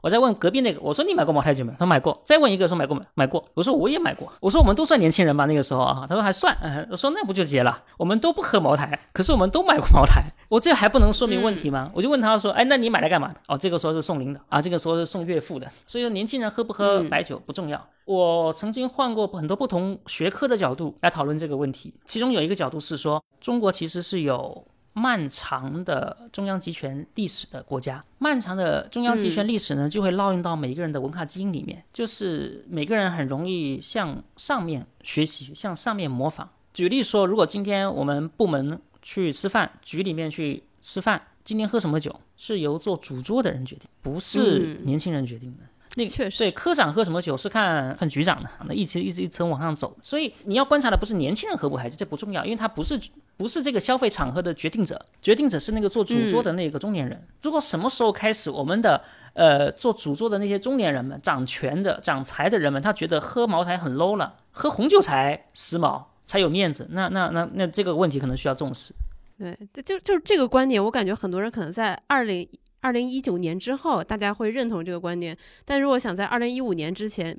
[0.00, 1.78] 我再问隔壁那个，我说你买过茅台酒没有？
[1.78, 2.20] 他买过。
[2.24, 3.02] 再问一个说买过没？
[3.14, 3.44] 买过。
[3.54, 4.32] 我说我也买过。
[4.40, 6.04] 我说我们都算年轻人吧，那个时候啊。
[6.08, 6.86] 他说还算。
[6.90, 7.82] 我说那不就结了？
[7.96, 10.24] 我们都不喝茅台，可是我们都买过茅台。
[10.48, 11.90] 我这还不能说明问题吗？
[11.94, 13.34] 我就问他说，哎，那你买来干嘛？
[13.48, 15.70] 哦，这个说是送领导啊，这个说是送岳父的。
[15.86, 17.84] 所以说年轻人喝不喝白酒不重要。
[18.04, 24.64] 我曾经换过很多不同学科的角度来讨论这个问题，其中有一个角度是说，中国其实是有。
[24.98, 36.48] 漫长的中央集权历史的国家，漫长的中央集权历史呢，就会烙印到每个人的文化基因里面，就是每个人很容易向上面学习，向上面模仿。
[36.74, 45.64] 举例说，如果今天我们部门去吃饭，局里面去吃饭，今天喝什么酒是由做主桌的人决定，不是年轻人决定的。
[45.96, 49.96] 那确实对科长喝什么酒是看看局长的，那一直一直一层往上走。
[50.02, 53.00] 所以你要观察的不是年轻人喝不喝酒，这不重要，因为他不是
[53.38, 57.18] 不是这个消费场合的决定者，决定者是那个做主桌的那个中年人。
[57.42, 59.00] 如果什么时候开始，我们的
[59.32, 68.92] 呃做主桌的那些中年人们掌权的掌财的人们，他觉得喝茅台很 low 了，喝红酒才时髦才有面子，那那那那这个问题可能需要重视。
[69.38, 72.46] 对，就就是这个观点，我感觉很多人可能在二零。
[72.80, 77.36] 二零一九年之后，大家会认同这个观点，但如果想在二零一五年之前，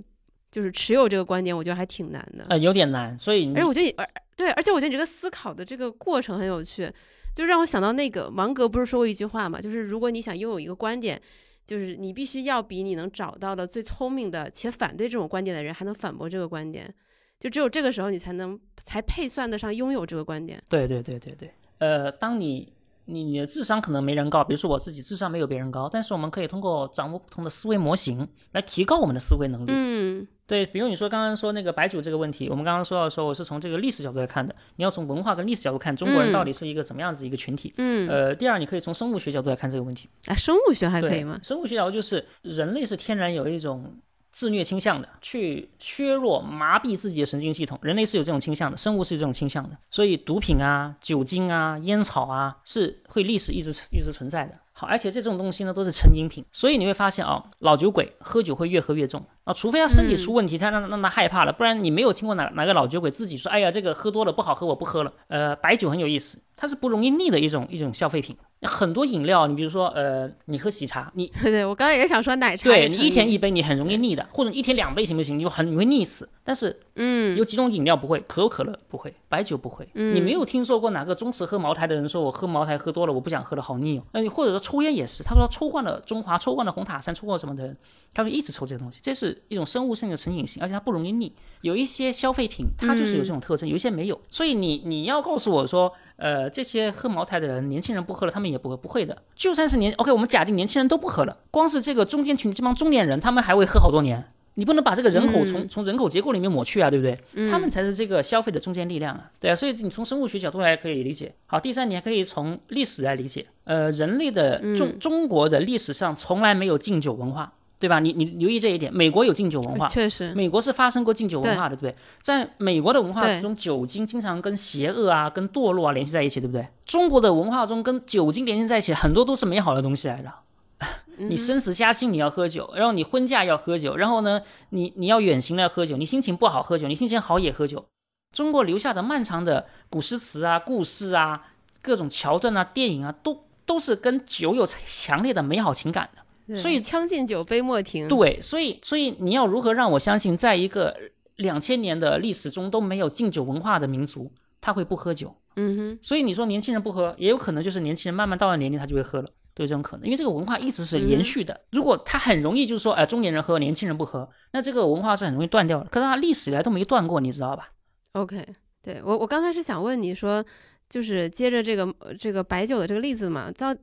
[0.51, 2.45] 就是持有这个观点，我觉得还挺难的。
[2.49, 3.17] 呃，有点难。
[3.19, 6.91] 所以，而且我觉得，而对，而且我觉得你这个思考的这个过程很有趣，
[7.35, 11.21] 就让我想到那个芒格不是说过一句话嘛，就是如果你想拥有一个观点，
[11.65, 16.93] 就是你必须要比你能找到的最聪明的且反对这种观点的人还能反驳这个观点，
[17.39, 20.61] 就只有这个时候你才能才配算得上拥有这个观点。
[20.67, 21.51] 对对对对对。
[21.79, 22.73] 呃，当你。
[23.11, 29.71] 你你的智商可能没人高，比如说我自己智商没有别人高，但是我们可以通过掌握不同的思维模型来提高我们的思维能力。
[29.73, 37.71] 嗯，对，比如你说刚刚说那个白酒这个问题，我们刚刚说到说我是从这个历史角度来看的，你要从文化跟历史角度看中国人到底是一个怎么样子一个群体。
[37.77, 40.09] 嗯，呃，第二你可以从生物学角度来看这个问题。
[40.25, 41.39] 啊，生物学还可以吗？
[41.43, 43.93] 生物学角度就是人类是天然有一种。
[44.31, 54.53] 自虐倾向的，去削弱、麻痹自己的神经系统，人类是有这种倾向的，生物是有这种倾向的，所以毒品啊、酒精啊、烟草啊，是会历史一直一直存在的。
[54.79, 59.21] 好，而且这种东西呢都是成瘾品，所以你会发现啊，老酒鬼喝酒会越喝越重。
[59.43, 65.11] 啊，除非他身体出问题，他让让他害怕了，不然你没有听过哪哪个老酒鬼自己说，哎呀，这个喝多了不好喝，我不喝了。
[65.27, 68.35] 呃，白酒很有意思，它是不容易腻的一种一种消费品。
[68.63, 75.37] 很多饮料，你比如说，呃，你喝喜茶，你 对我刚才也想说奶茶，对你一天一杯，你很容易腻的，或者一天两杯行不行？
[75.39, 76.27] 你就很你会腻死。
[76.43, 79.87] 但是，嗯，有几种饮料不会，可口可乐不会，白酒不会。
[79.93, 84.03] 你没有听说过哪个忠实喝茅台的人说，我喝茅台喝多了，我不想喝了，好腻哦。
[84.11, 87.77] 那你或者说抽烟也是，他说抽惯了中华，抽惯了红塔山，抽惯什么的人，
[88.13, 91.31] 他会一直抽这个东西，这是一种生物性的成瘾性，而且它不容易腻。
[91.61, 94.19] 有一些消费品，它就是有这种特征，有一些没有。
[94.29, 95.93] 所以你你要告诉我说。
[96.19, 99.17] 呃，这些喝茅台的人，年轻人不喝了，他们也不会不会的。
[99.35, 104.23] 就算是年，OK，我们假定年轻人都不喝了，光是这个中间群这帮中年人，他们还会喝好多年。
[104.55, 107.17] 你不能把这个人口从从人口结构里面抹去啊，对不对？
[107.49, 109.55] 他们才是这个消费的中坚力量啊，对啊。
[109.55, 111.33] 所以你从生物学角度来可以理解。
[111.45, 113.45] 好，第三，你还可以从历史来理解。
[113.63, 117.53] 呃，人类的中中国的历史上从来没有禁酒文化。
[117.79, 117.99] 对吧？
[117.99, 121.95] 你你留意这一点，美国有敬酒文化，确实，美国是发生过敬酒文化的，对不对？
[122.21, 126.67] 在美国的文化之中，酒精经常跟邪恶啊、跟堕落啊联系在一起，对不对？
[126.85, 130.33] 中国的文化中跟酒精联系在一起，很多都是美好的东西来的。
[131.17, 137.85] 你升职加薪你要喝酒，然后你婚嫁要喝酒，然后呢，你你要远行了要喝酒，你心情不好喝酒，你心情好也喝酒。
[138.33, 141.47] 中国留下的漫长的古诗词啊、故事啊、
[141.81, 146.21] 各种桥段啊、电影啊，都都是跟酒有强烈的美好情感的。
[146.55, 148.07] 所以将进酒，杯莫停。
[148.07, 150.95] 对，所以所以你要如何让我相信，在一个
[151.35, 155.35] 两千年的历史中都没有敬酒文化的民族，他会不喝酒？
[155.55, 155.99] 嗯哼。
[156.01, 160.05] 所以你说年轻人不喝，也有可能就是年轻人慢慢到了年龄，他就会喝了，都有这种可能。
[160.05, 161.61] 因为这个文化一直是延续的。
[161.71, 165.85] 如果他很容易就是说，哎，中年人喝，年轻人不喝，那这个文化是很容易断掉的。
[165.89, 167.71] 可是他历史以来都没断过，你知道吧
[168.13, 168.45] ？OK，
[168.81, 170.43] 对我我刚才是想问你说，
[170.89, 173.75] 就是接着这个这个白酒的这个例子嘛，到。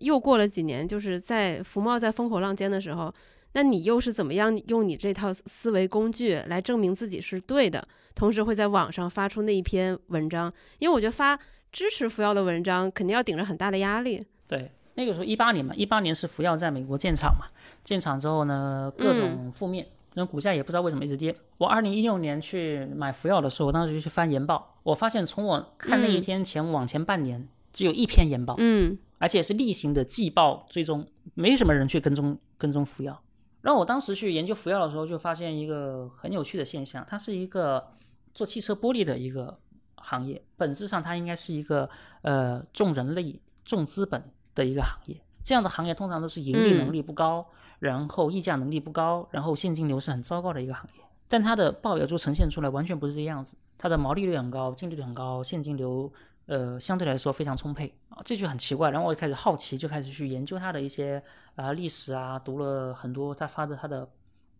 [0.00, 3.12] 又过了几年，就是在福茂在风口浪尖的时候，
[3.52, 7.86] 那你又是怎么样用你这套思维工具来证明自己是对的？
[8.14, 11.38] 同时会在网上发出那一篇文章，因为我觉得发
[11.72, 14.24] 支持福耀的文章肯定要顶着很大的压力。
[14.46, 17.46] 对，那个时候一八年嘛，一八年是福耀在美国建厂嘛，
[17.82, 19.86] 建厂之后呢，各种负面。
[20.16, 21.34] 那股价也不知道为什么一直跌。
[21.58, 33.20] 我二零一六年去买福耀的时候，我当时就去翻研报，我发现从我看那一天前往前半年，只有一篇研报，嗯而且是例行的季报追踪，没什么人去跟踪跟踪服药。
[33.62, 37.86] 然后我当时去研究服药的时候，就发现一个很有趣的现象，它是一个
[38.34, 39.58] 做汽车玻璃的一个
[39.96, 41.88] 行业，本质上它应该是一个
[42.22, 44.22] 呃重人力、重资本
[44.54, 45.18] 的一个行业。
[45.42, 47.46] 这样的行业通常都是盈利能力不高，
[47.78, 51.04] 然后溢价能力不高，然后现金流是很糟糕的一个行业。
[51.26, 56.12] 但它的报表就呈现出来完全不是这个样子，它的毛利率很高，净利率很高，现金流
[56.46, 58.90] 呃相对来说非常充沛啊，这就很奇怪。
[58.90, 61.22] 然后我就开始好奇，就开始去研究它的一些
[61.56, 64.08] 啊、历史啊，读了很多他发的他的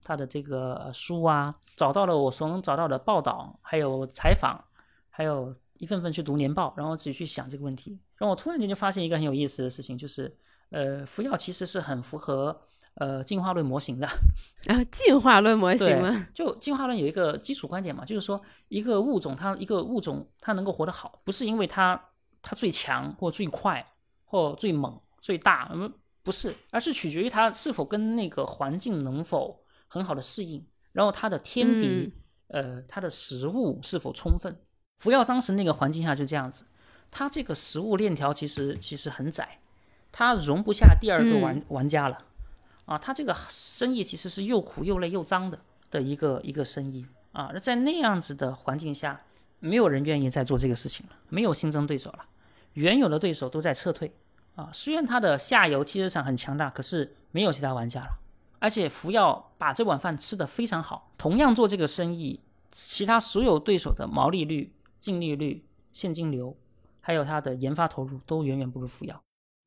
[0.03, 4.63] 他的这个书啊，找到了我所能找到的报道，还有采访，
[5.11, 7.99] 还有一份份去读年报，然后自己去想这个问题。
[8.17, 10.35] 然后我突然间就发现一个很有意思的事情，就是
[10.71, 12.59] 呃，服药其实是很符合
[12.95, 14.09] 呃进化论模型的。
[14.65, 22.01] 然后进化论模型对嘛，就进化论有一个基础观点嘛，就是说一个物种它一个物种它能够活得好，不是因为它
[22.41, 23.87] 它最强或最快
[24.25, 25.93] 或最猛最大，嗯，
[26.23, 32.13] 不是，而是取决于它是否跟那个环境能否很好的适应，然后它的天敌，
[32.49, 34.57] 呃，它的食物是否充分。
[34.99, 36.65] 福耀当时那个环境下就这样子，
[37.11, 39.59] 它这个食物链条其实其实很窄，
[40.11, 42.19] 它容不下第二个玩、玩家了。
[42.87, 45.59] 啊，他这个生意其实是又苦又累又脏的
[45.91, 47.51] 的一个一个生意啊。
[47.53, 49.21] 那在那样子的环境下，
[49.61, 52.27] 没有人愿意再做这个事情了，没有新增对手了，
[52.75, 54.15] 原有的对手都在撤退
[54.57, 54.69] 啊。
[54.73, 58.19] 虽然他的下游汽车厂很强大，可是没有其他玩家了。
[58.59, 66.57] 而且福耀把这碗饭吃得非常好，同样做这个生意，其他所有对手的毛利率、净利率、现金流，
[67.01, 69.21] 还有它的研发投入都远远不如福耀。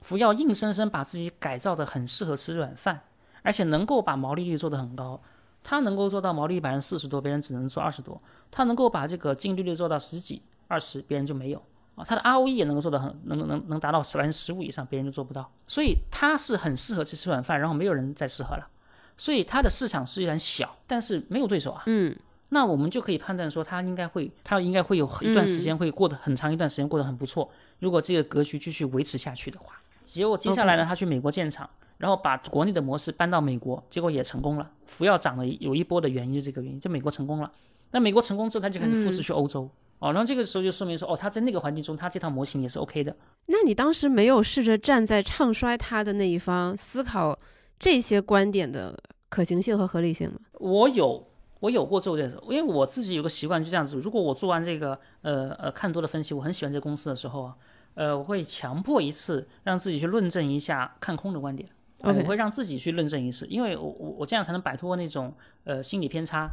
[0.05, 3.03] 福耀硬生生把自己改造的很适合吃软饭，
[3.47, 5.17] 而且能够把毛利率做得很高。
[5.63, 8.13] 他能够做到毛利率百分之四十多，别人只能做二十多；
[8.51, 11.63] 他能够把这个净利率做到十几、二十，别人就没有
[11.95, 12.03] 啊。
[12.03, 15.49] 他的 ROE 也能够做到很能能能达到百分之十五以上，别人就做不到。
[15.65, 18.67] 所以他是很适合去吃软饭，然后没有人再适合了。
[19.15, 21.83] 所以他的市场虽然小，但是没有对手啊。
[21.85, 22.13] 嗯
[22.49, 27.49] 那我们就可以判断说，他应该会，他应该会有一段时间会过得很长一段时间过得很不错。
[27.79, 34.71] 如果这个格局继续维持下去的话，结果接下来呢，他去美国建厂，然后把国内的模式搬到美国，结果也成功了。
[34.85, 37.51] 福耀涨了有一波的原因是这个原因，就美国成功了。
[37.91, 39.69] 那美国成功之后，他就开始复制去欧洲。
[39.99, 43.15] 哦，然后这个时候就说明说，哦，他在那个环境中，他这套模型也是 OK 的。
[43.47, 47.37] 那你当时没有试着站在唱衰他的那一方，思考
[47.79, 48.95] 这些观点的
[49.29, 50.39] 可行性和合理性吗？
[50.59, 51.25] 我有，
[51.61, 53.97] 我有过做这个，因为我自己有个习惯，就这样子。
[53.97, 57.55] 如果我做完这个呃呃看多的分析，我很喜欢这个公司的时候啊，
[57.95, 61.67] 呃，我会强迫一次让自己去论证一下看空的观点。
[62.01, 65.33] 呃我会让自己去论证一次，因为我我我这样才能摆脱那种
[65.63, 66.49] 呃心理偏差。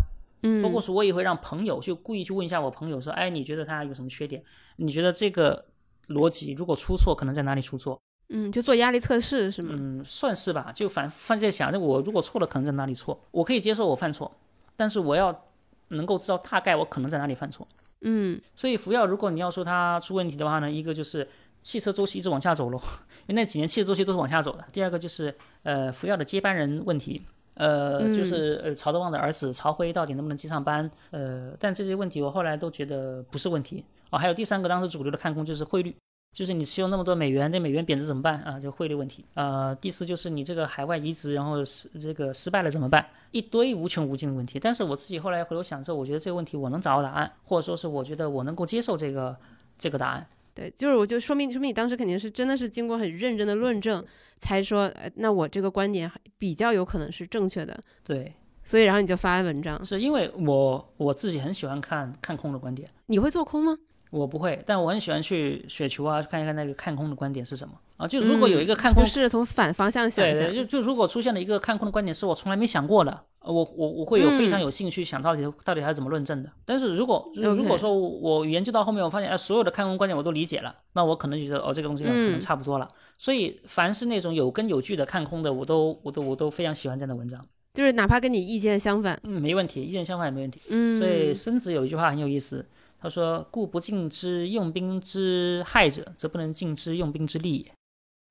[0.46, 4.42] 嗯，包括说，我也会让朋友去故意去问一下我朋友说，哎，你觉得他有什么缺点？
[4.76, 5.64] 你觉得这个
[6.08, 7.98] 逻辑如果出错，可能在哪里出错？
[8.28, 9.70] 嗯，就做压力测试是吗？
[9.72, 13.18] 嗯，算是吧，就反反正在想，那我如果错了，可能在哪里错？
[13.30, 14.30] 我可以接受我犯错，
[14.76, 15.46] 但是我要
[15.88, 17.66] 能够知道大概我可能在哪里犯错。
[18.06, 21.26] 嗯所以服药，如果你要说它出问题的话呢，一个就是
[21.64, 22.78] 汽车周期一直往下走喽，
[23.26, 24.64] 因为那几年汽车周期都是往下走的。
[24.70, 25.34] 第二个就是
[25.64, 27.20] 呃福耀的接班人问题，
[27.54, 30.88] 呃嗯就是呃曹德旺的儿子曹辉到底能不能接上班？
[31.10, 34.18] 呃，但这些问题我后来都觉得不是问题哦。
[34.18, 35.96] 还有第三个，当时主流的看空就是汇率。
[36.34, 38.58] 就是你持有那么多美元，这美元贬值怎么办啊？
[38.58, 39.24] 就汇率问题。
[39.34, 43.06] 呃，第四就是你这个海外移植，然后失这个失败了怎么办？
[43.30, 44.58] 一堆无穷无尽的问题。
[44.58, 49.36] 但是我自己后来回头想之后，我觉得这个问题我能找到答案，或者说是我觉得我能够接受这个
[49.78, 50.26] 这个答案。
[50.54, 54.04] 对，就是我就说明说明你当时肯定是真的是经过很认真的论证，
[54.38, 58.32] 才说，呃那我这个观点比较有可能是正确的，对，
[58.62, 59.84] 所以然后你就发文章。
[59.84, 63.76] 是因为我我自己很喜欢看看空的观点，你会做空吗？
[64.10, 68.06] 我不会，但我很喜欢去雪球啊，看一看那个看空的观点是什么啊。
[68.06, 70.24] 就如果有一个看空就是从反方向想。
[70.24, 76.50] 对对，就就如果出现了一个看空的观点是我从来没想过的，呃我我我会有非常嗯有兴趣想到底、到底它是怎么论证的。
[76.64, 82.88] 但是如果如如果说我研究到后面，我发现哎所有的看空观点我都理解了，那我可能觉得哦这个东西可能嗯差不多了。
[83.18, 87.44] 所以凡是那种有根有据的看空的，我都我都我都非常喜欢这样的文章。
[87.74, 90.60] 就是哪怕跟你意见相反，嗯，没问题，意见相反也没问题。
[90.68, 92.64] 嗯，所以孙子有一句话很有意思，
[93.00, 97.72] 他说：“故不尽之用兵之害者，则不能尽之用兵之利也。”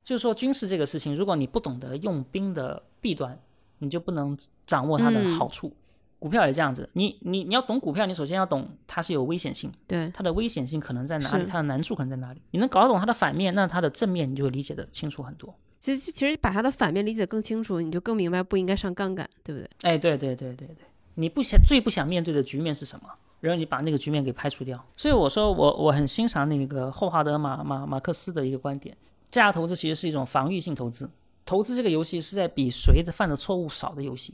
[0.01, 3.37] 就是说军事这个事情，如果你不懂得用兵的弊端，
[3.83, 5.71] 你就不能掌握它的嗯好处。
[6.19, 12.41] 股票也这样子，你你你要懂股票，你首先要懂它是有危险性，对，它的危险性可能在哪里，它的难处可能在哪里。
[12.51, 15.53] 你能搞懂它的反面，那它的正面你就会理解的清楚很多。
[15.81, 19.69] 其实其实把它的反面理解更清楚，你就更明白不应该上杠杆，对不对？
[19.81, 20.77] 哎，对对对对对，
[21.15, 23.09] 你不想最不想面对的局面是什么？
[23.41, 24.81] 然后你把那个局面给排除掉。
[24.95, 28.95] 所以我说我我很欣赏那个霍华德马马马克思的一个观点，
[29.29, 31.09] 价值投资其实是一种防御性投资。
[31.45, 34.33] 投资这个游戏是在比谁的犯的错误少的游戏，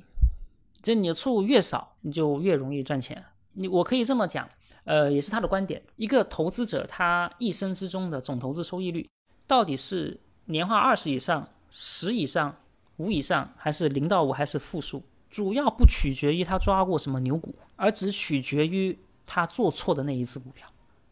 [0.81, 3.23] 就你的错误越少，你就越容易赚钱。
[3.53, 4.47] 你我可以这么讲，
[4.83, 5.81] 呃，也是他的观点。
[5.95, 9.09] 一个投资者他一生之中的总投资收益率，
[9.47, 12.55] 到底是年化二十以上、十以上、
[12.97, 15.01] 五以上，还是零到五，还是负数？
[15.29, 20.67] 主要不取决于他抓过什么牛股，而只取决于他做错的那一次股票。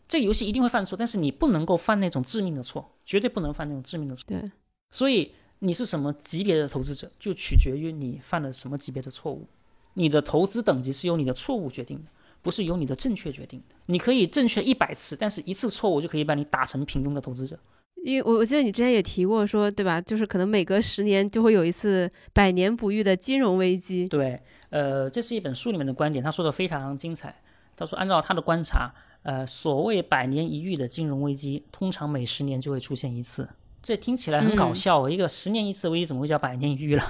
[0.08, 4.24] 这个游戏一定会犯错，但是你不能够犯那种致命的错，绝对不能犯那种致命的错。
[4.28, 4.52] 对，
[4.90, 9.48] 所以你是什么级别的投资者，就取决于你犯了什么级别的错误。
[9.96, 13.76] 你的投资等级是由你的错误决定的，不是由你的正确决定的。
[13.88, 17.58] 你可以正确一百次，但是一次错误就可以把你打成平庸的投资者。
[18.04, 20.00] 因为我我记得你之前也提过说，对吧？
[20.00, 24.08] 就是可能每隔十年就会有一次百年不遇的金融危机。
[24.08, 24.40] 对，
[24.70, 27.36] 呃，这是一本书里面的观点，他说的非常精彩。
[27.76, 28.94] 他说，按照他的观察，
[29.24, 33.50] 呃，所谓百年一遇的金融危机，通常每十年就会出现一次。
[33.82, 37.04] 这听起来很搞笑，一个十年一次危机怎么会叫百年一遇了？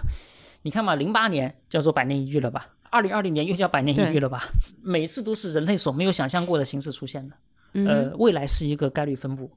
[0.62, 2.76] 你看嘛，零八年叫做百年一遇了吧？
[2.90, 4.42] 二零二零年又叫百年一遇了吧？
[4.82, 7.36] 每次都是人类所没有想象过的形式出现的。
[7.86, 9.52] 呃，未来是一个概率分布。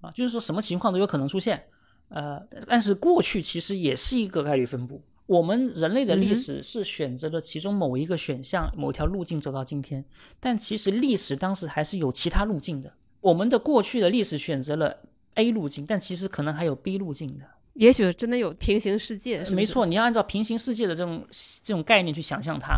[0.00, 1.64] 啊，就是说什么情况都有可能出现，
[2.08, 5.00] 呃，但是过去其实也是一个概率分布。
[5.26, 10.04] 我们人类的历史是选择了其中某一个选项、某条路径走到今天，
[10.38, 12.92] 但其实历史当时还是有其他路径的。
[13.20, 14.96] 我们的过去的历史选择了
[15.36, 17.44] A 路径，但其实可能还有 B 路径的。
[17.72, 21.24] 也许真的有平行世界，没错，你要按照平行世界的这种
[21.62, 22.76] 这种概念去想象它。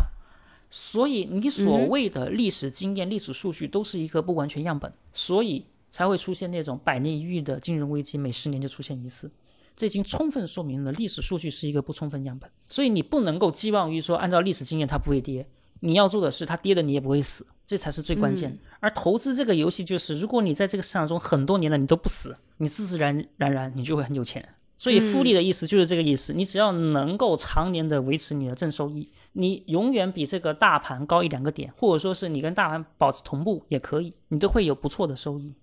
[0.69, 5.65] 所以你所谓的历史经验、历史数据都是一个不完全样本，所以。
[5.91, 9.31] 才会出现那种百年一遇的金融危机，每十年就出现一次，
[9.75, 15.47] 这已经充分说明了历史数据是一个不充分样本，所以你不能够寄望于说按照历史经验它不会跌，
[15.79, 18.55] 你要做的是它跌了你也不会死，这才是最关键。
[18.79, 24.47] 而投资这个游戏就是，如果你在这个市场中很多年了你都不死，你自自然然然你就会很有钱。
[24.77, 35.53] 所以复利的意思就是这个意思，你只要能够常年的维持你的正收益，你永远比这个大盘高一两个点，或者说是你跟大盘保持同步也可以，你都会有不错的收益。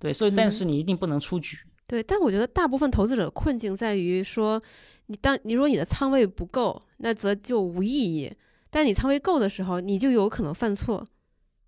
[0.00, 1.56] 对，所以但是你一定不能出局。
[1.86, 4.60] 对，但我觉得大部分投资者的困境在于说，
[5.06, 8.28] 你当你说你的仓位不够，那则就无意义；
[8.70, 11.06] 但你仓位够的时候，你就有可能犯错，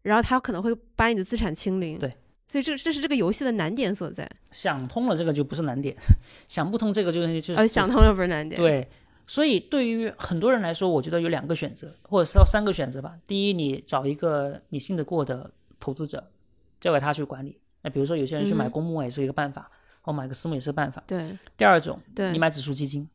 [0.02, 1.96] 然后他可能会把你的资产清零。
[1.98, 2.10] 对，
[2.48, 4.28] 所以这这是这个游戏的难点所在。
[4.52, 5.96] 想通了这个就不是难点，
[6.48, 7.60] 想不通这个就是就是。
[7.60, 8.60] 呃，想通了不是难点。
[8.60, 8.88] 对，
[9.26, 13.14] 所以对于很多人来说，我觉得有两个选择，或者是要三个选择吧。
[13.26, 16.30] 第一，你找一个你信得过的投资者，
[16.80, 17.58] 交给他去管理。
[17.82, 19.70] 那比如说，有些人去买公募也是一个办法，
[20.00, 21.02] 或买个私募也是办法。
[21.06, 21.36] 对。
[21.56, 23.06] 第二种，对，你买指数基金。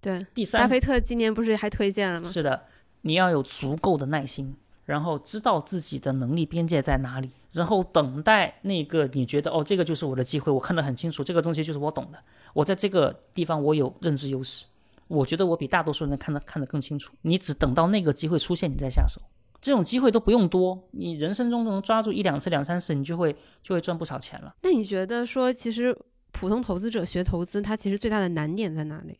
[0.00, 0.24] 对。
[0.34, 2.28] 第三，巴菲特今年不是还推荐了吗？
[2.28, 2.62] 是的，
[3.00, 4.54] 你要有足够的耐心，
[4.88, 12.18] 然后知道自己的能力边界在哪里，然后等待那个你觉得哦，这个就是我的机会，我看得很清楚，这个东西就是我懂的，
[12.54, 14.64] 我在这个地方我有认知优势，
[15.06, 17.12] 我觉得我比大多数人看得看得更清楚。
[17.20, 19.20] 你只等到那个机会出现，你再下手。
[19.60, 24.54] 这种机会都不用多，你人生中能抓住一两次、两三次，你就会就会赚不少钱了。
[24.62, 25.94] 那你觉得说，其实
[26.32, 29.18] 普通投资者学投资，它其实最大的难点在哪里？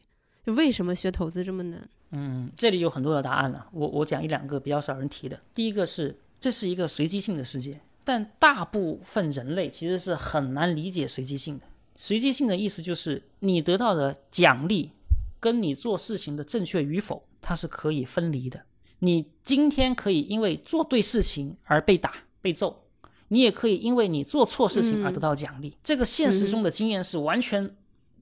[0.49, 1.87] 就为什么学投资这么难？
[2.13, 3.69] 嗯，这里有很多的答案了。
[3.71, 5.39] 我我讲一两个比较少人提的。
[5.53, 11.67] 第一个是，这是一个随机性的世界，但大部分人类其实是很难理解随机性的。
[11.97, 14.91] 随机性的意思就是，你得到的奖励
[15.39, 18.63] 跟你做事情的正确与否，它是可以分离的。
[19.01, 22.85] 你今天可以因为做对事情而被打被揍，
[23.29, 25.77] 你也可以因为你做错事情而得到奖励。
[25.85, 27.77] 这个现实中的经验是完全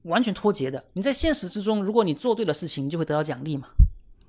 [0.07, 0.82] 完全脱节的。
[0.94, 3.68] 你在现实之中，如果你做对了事情，你就会得到奖励嘛，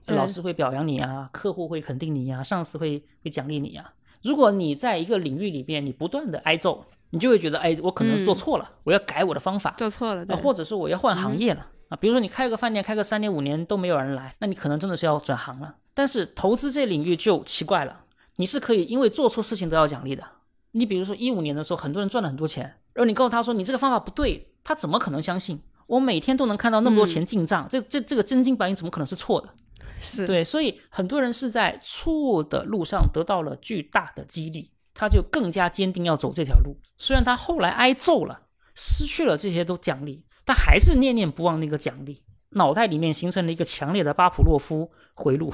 [0.07, 3.93] 老师会表扬你啊，客户会肯定你呀，上司会会奖励你呀。
[4.23, 11.97] 如果你在一个领域里边，你不断的挨揍，你就会觉得，哎，我可能是做错了，我要改我的方法，做错了，或者是我要换行业了啊。
[11.97, 15.75] 比如说你开个饭店，开个三年五年都没有人来，那你可能真的是要转行了。
[15.93, 18.01] 但是投资这领域就奇怪了，
[18.37, 20.23] 你是可以因为做错事情得到奖励的。
[20.71, 25.61] 你比如说一五年的时候，很多人赚了很多钱，然后你告诉他说你这个方法不对，他怎么可能相信？
[25.85, 29.53] 我每天都能看到那么多钱进账，这这这个真金白银怎么可能是错的？
[29.99, 36.75] 是对，所以很多人是在错误的路上得到了巨大的激励，他就更加坚定要走这条路。
[36.97, 45.53] 虽然他后来挨揍了，失去了这些都奖励，他还是念念不忘那个奖励，脑袋里面形成了一个强烈的巴甫洛夫回路。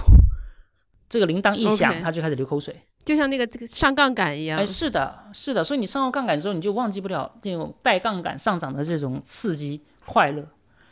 [1.09, 2.73] 这个铃铛一响，他就开始流口水，
[3.05, 4.59] 就像那个上杠杆一样。
[4.59, 10.47] 哎，是的，是的，所以你上了杠杆之后，你就忘记不了那种带杠杆上涨的这种刺激快乐。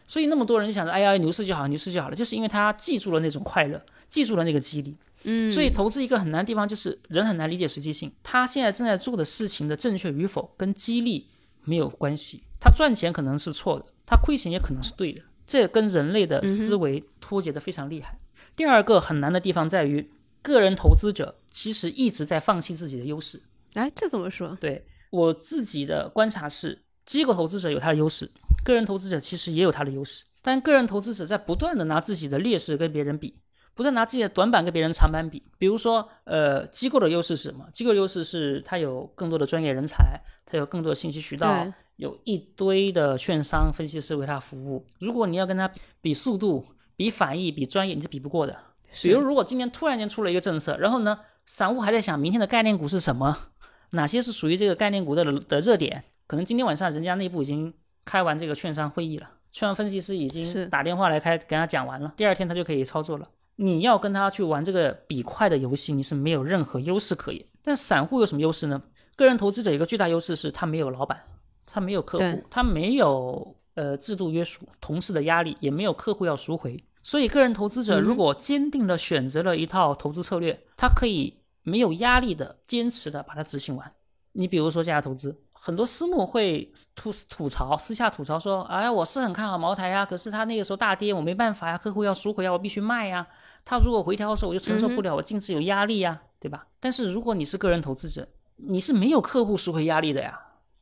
[0.05, 4.97] 所以那么多人就想着，哎呀，牛市就好，牛市就好了，就是因为他记住了那种快乐，记住了那个激励。
[5.24, 8.12] 嗯，所以投资一个很难的地方就是人很难理解随机性。
[8.24, 11.28] 他现在正在做的事情的正确与否跟激励
[11.64, 12.43] 没有关系。
[12.59, 15.22] 他赚钱可能是错的，他亏钱也可能是对的。
[15.47, 18.18] 这跟人类的思维脱节的非常厉害。
[18.55, 23.43] 第二个很难的地方在于，个人投资者其实一直在放弃自己的优势。
[23.76, 24.58] 哎，这怎么说？
[24.60, 28.32] 对我自己的观察是，机构投资者有他的优势，
[28.64, 30.24] 个人投资者其实也有他的优势。
[30.41, 33.36] 但个人投资者在不断的拿自己的劣势跟别人比。
[33.74, 37.66] 不断拿自己的短板跟别人长板比，比如说，呃，机构的优势是什么？
[37.72, 44.86] 机构优势是它有更多的专业人才，它有更多的信息渠道，有一堆的券商分析师为他服务。
[44.99, 45.72] 如果你要跟他
[46.02, 48.60] 比速度、比反应、比专业，你是比不过的。
[49.02, 53.36] 比如，如果今年突然间出了一个政策，然后呢，散户还在想明天的概念股是什么，
[53.92, 57.74] 哪些是属于这个概念股的的热点，可能今天晚上人家内部已经
[58.06, 63.28] 开完这个券商会议了，券商分析师已经打电话来开给他讲完了，第二天他就可以操作了。
[63.58, 67.46] 你要跟他去玩这个比快的游戏，你是没有任何优势可言。
[67.62, 68.82] 但散户有什么优势呢？
[69.16, 71.22] 个人投资者一个巨大优势是他没有老板，
[71.68, 76.76] 他没有客户，他没有呃制度约束、同事的压力，也没有客户要赎回。
[77.04, 83.91] 所以，个人投资者如果坚定的选择了一套投资策略，他可以没有压力的坚持的把它执行完。
[84.34, 85.41] 你比如说价值投资。
[85.54, 93.28] 很多私募会吐吐槽，私下吐槽说：“哎，我是很看好茅台呀，可是他那个时候大跌，我没办法呀，客户要赎回呀，我必须卖呀。
[93.64, 96.66] 他如果回调的时候，我就承受不了，我净值有压力呀，对吧？
[96.80, 100.39] 但是如果你是个人投资者，你是没有客户赎回压力的呀。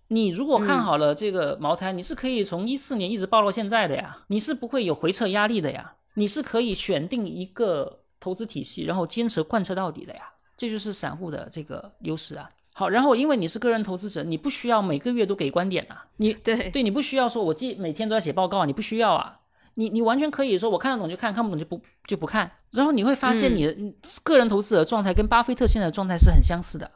[0.07, 10.21] 你如果看好了这个茅台，你是可以从一四年一直报到现在的呀，你是不会有回撤压力的呀，你是可以选定一个投资体系，然后坚持贯彻到底的呀。
[10.57, 12.49] 这就是散户的这个优势啊。”
[12.79, 16.69] 好，然后因为你是个人投资者，你不需要每个月都给观点啊，你 对。
[16.69, 19.39] 对，你不需要说我记每天都要写报告，你不需要啊，
[19.73, 22.49] 你你完全可以说我看得懂就看，看不懂就不就不看。
[22.71, 23.75] 然后你会发现，你的
[24.23, 26.89] 个人投资者状态跟巴菲特现在的状态是很相似的，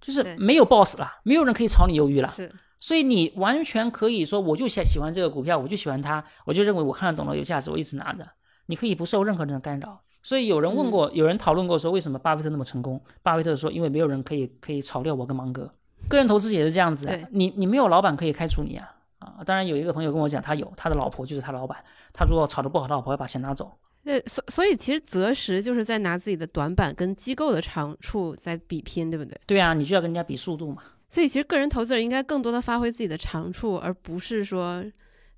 [0.00, 8.26] 就是没有 boss 了，没有人可以炒你鱿鱼了，是，所以你完全可以说，我就喜喜欢这个股票，我就喜欢它，我就认为我看得懂了，有价值，我一直拿着，
[8.66, 10.00] 你可以不受任何人的干扰。
[10.22, 13.00] 所以有人问过，有人讨论过说，为什么巴菲特那么成功？
[13.22, 15.70] 巴菲特说，因为没有人可以可以炒掉我跟芒格。
[16.08, 19.42] 个人投资也是这样子，你你没有老板可以开除你啊啊！
[19.44, 23.72] 当然有一个朋友跟我讲，他有他的老婆就是他老板，他如果炒得不好，他老婆会把钱拿走。
[24.04, 29.38] 对，所所以其实择时就是在拿自己的短板跟机构的长处在比拼，对不对？
[29.46, 30.82] 对啊，你就要跟人家比速度嘛。
[31.10, 34.84] 所以其实个人投资者应该更多的发挥自己的长处，而不是说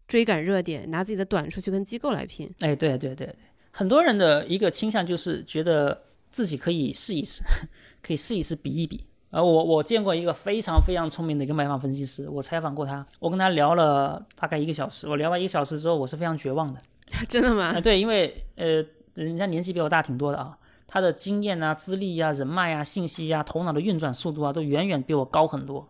[0.09, 2.53] 追赶热点，拿自己的短处去跟机构来拼。
[2.61, 3.35] 哎，对对对对。
[3.71, 7.43] 很多人的一个倾向就是觉得自己可以试一试，
[8.03, 9.05] 可以试一试比一比。
[9.31, 15.07] 而我我见过一个非常非常聪明的一个卖方分析师，我采访过他，我跟他聊了大概一个小时。
[15.09, 16.81] 我聊完一个小时之后，我是非常绝望的。
[17.29, 17.67] 真的吗？
[17.67, 20.59] 啊，对，因为呃，人家年纪比我大挺多的啊，
[20.93, 25.89] 他的经验啊、资历啊、人脉啊、信息啊、头脑的运转速度啊，都远远比我高很多。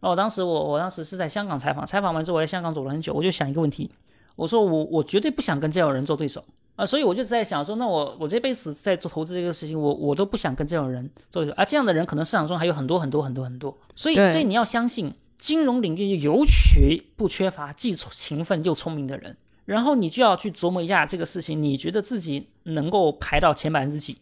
[0.00, 3.88] 然后当时我我当时是在香港采访，采访完之后我在香港走了很久，我就想一个问题，
[4.34, 6.42] 我说我我绝对不想跟这种人做对手。
[6.74, 11.54] 啊，所以我就在想说，那我我这辈子在做投资这个事情，我我都不想跟这种人做对手。
[11.54, 13.76] 啊，这样的人可能市场中还有很多很多很多很多。
[13.94, 19.36] 所以，所以你要相信，金融领域尤其不缺乏既勤奋又聪明的人。
[19.66, 24.16] 然后你就要去琢磨一下这个事情，你觉得自己能够排到前百分之几？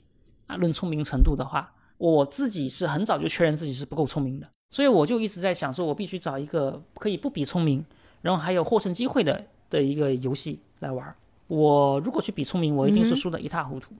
[0.48, 4.48] 啊，论聪明程度的话，我自己是很早就确认自己是不够聪明的。
[4.70, 7.84] 所以我就一直在想，说我必须找一个可以不比聪明，
[8.20, 11.14] 然后还有获胜机会的的一个游戏来玩。
[11.46, 13.94] 我如果去比聪明，我一定是输得一塌糊涂。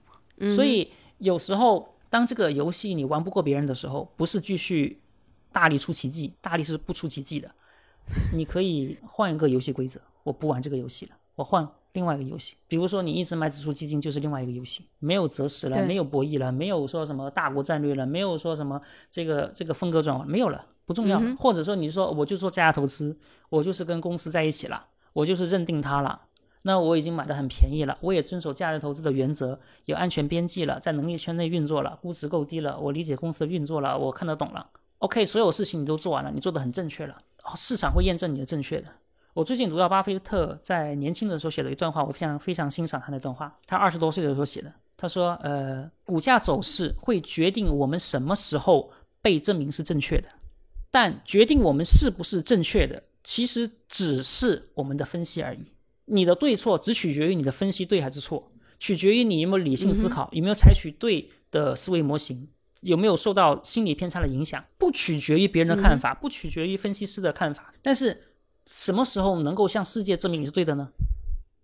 [0.50, 5.00] 所以有时候，当这个游戏你玩不过别人的时候，不是继续
[5.50, 7.50] 大力出奇迹，大力是不出奇迹的。
[8.34, 11.66] 你可以换一个游戏规则，我不玩这个游戏了，我换
[11.98, 12.56] 另外一个游戏。
[12.68, 18.80] 比如说，你一直买指数基金，就是另外一个游戏，没有择时了，没有博弈了，没有说什么大国战略了，没有说什么
[19.10, 21.20] 这个这个风格转换，没有了，不重要。
[21.36, 23.18] 或者说，你说我就做价值投资，
[23.48, 26.20] 我就是跟公司在一起了，我就是认定它了。
[26.62, 34.70] 那我已经买的很便宜了，我也遵守价值投资的原则，有安全边际了，在能力圈内运作了，估值够低了，我理解公司的运作了，我看得懂了。
[34.98, 37.16] OK，所有事情你都做完了，你做的很正确了，
[37.56, 38.92] 市场会验证你的正确的。
[39.34, 43.56] 我最近读到巴菲特在年轻的时候写的一段话，我非常非常欣赏他那段话。
[43.66, 48.90] 他二十多岁的时候写的，他说：“呃，股价走势会决定我们什么时候
[49.22, 50.28] 被证明是正确的，
[50.90, 55.72] 但决定我们是不是正确的，其实只是我们的分析而已。”
[56.10, 62.48] 你的对错只取决于你的分析对还是错，取决于你有没有理性思考，有没有采取对的思维模型，
[62.80, 67.74] 有没有受到心理偏差的影响，不取决于别人的看法，不取决于分析师的看法。
[67.82, 68.27] 但是
[68.68, 70.88] 什么时候能够向世界证明你是对的呢？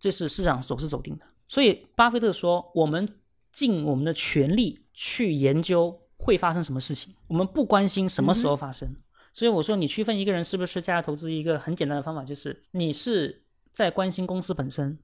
[0.00, 1.24] 这是市场走势走定的。
[1.46, 3.20] 所以巴菲特说，我们
[3.52, 8.96] 尽我们的全力去研究会发生什么事情，我们不关心什么时候发生。
[9.32, 14.98] 所以我说，你区分一个人是不是价值投资，一个很简单的方法就是你是在关心公司本身，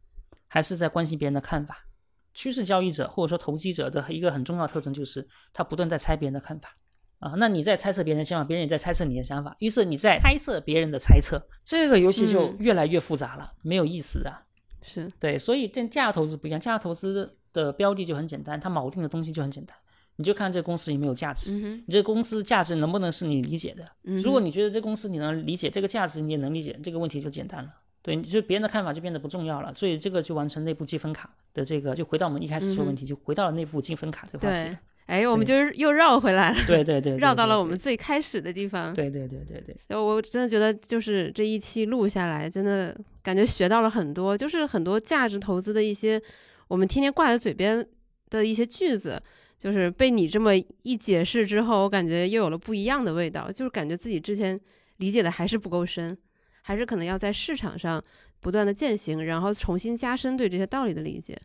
[0.46, 1.86] 还是在关心别人的看法。
[2.32, 6.76] 趋势交易者或者说投机者的一个很重要特征就是他不断在猜别人的看法
[7.20, 7.34] 啊。
[7.36, 14.34] 那你在猜测别人的想法，别人也在猜测你的想法，于是你在猜测别人的猜测，这个游戏就越来越复杂了，没有意思的。
[14.82, 19.76] 是对，所以跟价值投资不一样，价值投资的标的就很简单，它锚定的东西就很简单，
[20.16, 23.84] 你就看这个公司有没有价值，嗯你这公司价值能不能是你理解的？
[24.04, 27.70] 哼，如果你觉得这公司你能理解，这个价值你也能理解，这个问题就简单了。
[28.02, 34.74] 对，你就别人的看法就变得不重要了，所以这个就完成内部积分卡的这个，就回到我们一开始说问题，就回到了内部积分卡这个话题
[35.06, 38.94] 哎，我们就是又绕回来了，对对对， 绕到了我们最开始的地方。
[38.94, 46.20] 对对对对对，所以我真的觉得，就是这一期录下来，真的感觉学到了很多，就是很多价值投资的一些
[46.68, 47.84] 我们天天挂在嘴边
[48.28, 49.20] 的一些句子，
[49.58, 54.58] 就是被你这么一解释之后，我感觉又有了不一样的味道，就是感觉自己之前
[54.98, 56.16] 理解的还是不够深，
[56.62, 58.00] 还是可能要在市场上
[58.38, 61.36] 不断的践行，然后重新加深对这些道理的理解。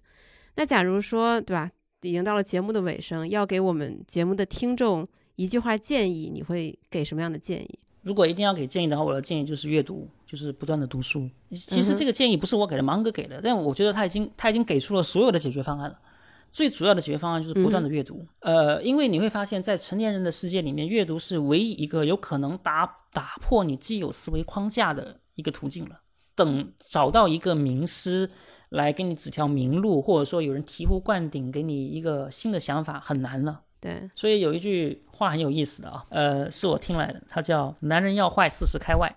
[0.56, 1.72] 那假如说，对吧？
[2.06, 7.80] 已经到了节目的尾声，要给我们节目的听众一句话建议，你会给什么样的建议？
[8.04, 11.28] 如果一定要给建议的话，我的建议就是阅读，就是不断的读书。
[11.52, 16.00] 其实这个建议不是我给的，芒哥给的，但我觉得他已经他已经给出了所有的解决方案了。
[16.52, 26.00] 最主要的解决方案就是不断的阅读，呃，因为你会发现在成年人的世界里面，阅读是唯一一个有可能打打破你既有思维框架的一个途径了。
[26.34, 28.30] 等找到一个名师
[28.76, 33.62] 来给你指条明路，或者说有人醍醐灌顶给你一个新的想法，很难了。
[33.82, 39.16] 对，所以有一句话很有意思的啊，呃，是我听来的，它叫“男人要坏，四十开外”。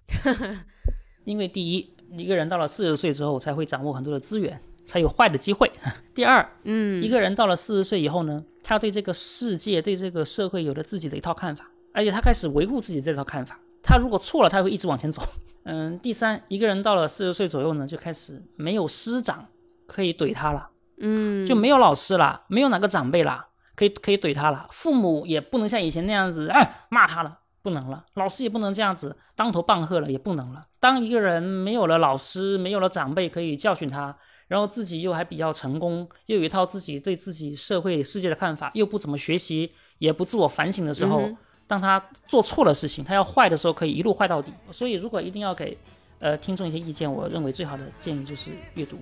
[1.25, 5.71] 因为第一，一个人到了四十岁之后才会掌握很多的资源，才有坏的机会。
[6.15, 13.59] 第二，嗯，一个人到了四十岁以后呢，他对这个世界、对这个社会有了自己的一套看法，而且他开始维护自己这套看法。
[13.83, 15.22] 他如果错了，他会一直往前走。
[15.64, 19.47] 嗯，第三，一个人到了四十岁左右呢，就开始没有师长
[19.87, 20.70] 可以怼他了。
[21.01, 30.66] 嗯，就没有老师了，没有哪个长辈了，可以可以怼他了，父母也不能像以前那样子，哎，骂他了，不能了，老师也不能这样子当头棒喝了，也不能了。
[30.81, 34.16] 当一个人没有了老师，没有了长辈可以教训他，
[34.49, 41.29] 然后自己又还比较成功，又有一套自己对自己社会世界的看法，又不怎么学习，也不自我反省的时候，
[41.69, 44.53] 当他做错了事情，他要坏的时候，可以一路坏到底。
[44.73, 45.79] 所以，如果一定要给
[46.19, 48.99] 呃听众一些意见，我认为最好的建议就是阅读。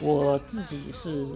[0.00, 1.26] 我自己是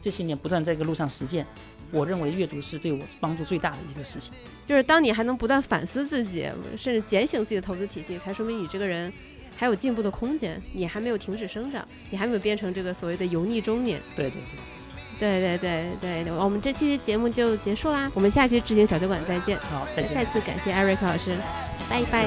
[0.00, 1.46] 这些年不断在这个路上实践，
[1.90, 4.32] 我认为阅读是对我帮助最大的一个事情。
[4.64, 9.12] 就是当你还能不断反思自己，甚至检醒自己的投资体系，才说明你这个人
[9.56, 14.00] 还有进步的空间，你还没有停止生长，你还没有变成这个所谓的油腻中年。
[14.16, 14.58] 对对对，
[15.18, 15.58] 对对
[16.00, 19.58] 对对,我们这期节目就结束啦，我们下期执行小酒馆再见。
[19.70, 20.14] 好，再见。
[20.14, 21.36] 再次感谢 Eric 老师，
[21.88, 22.26] 拜拜。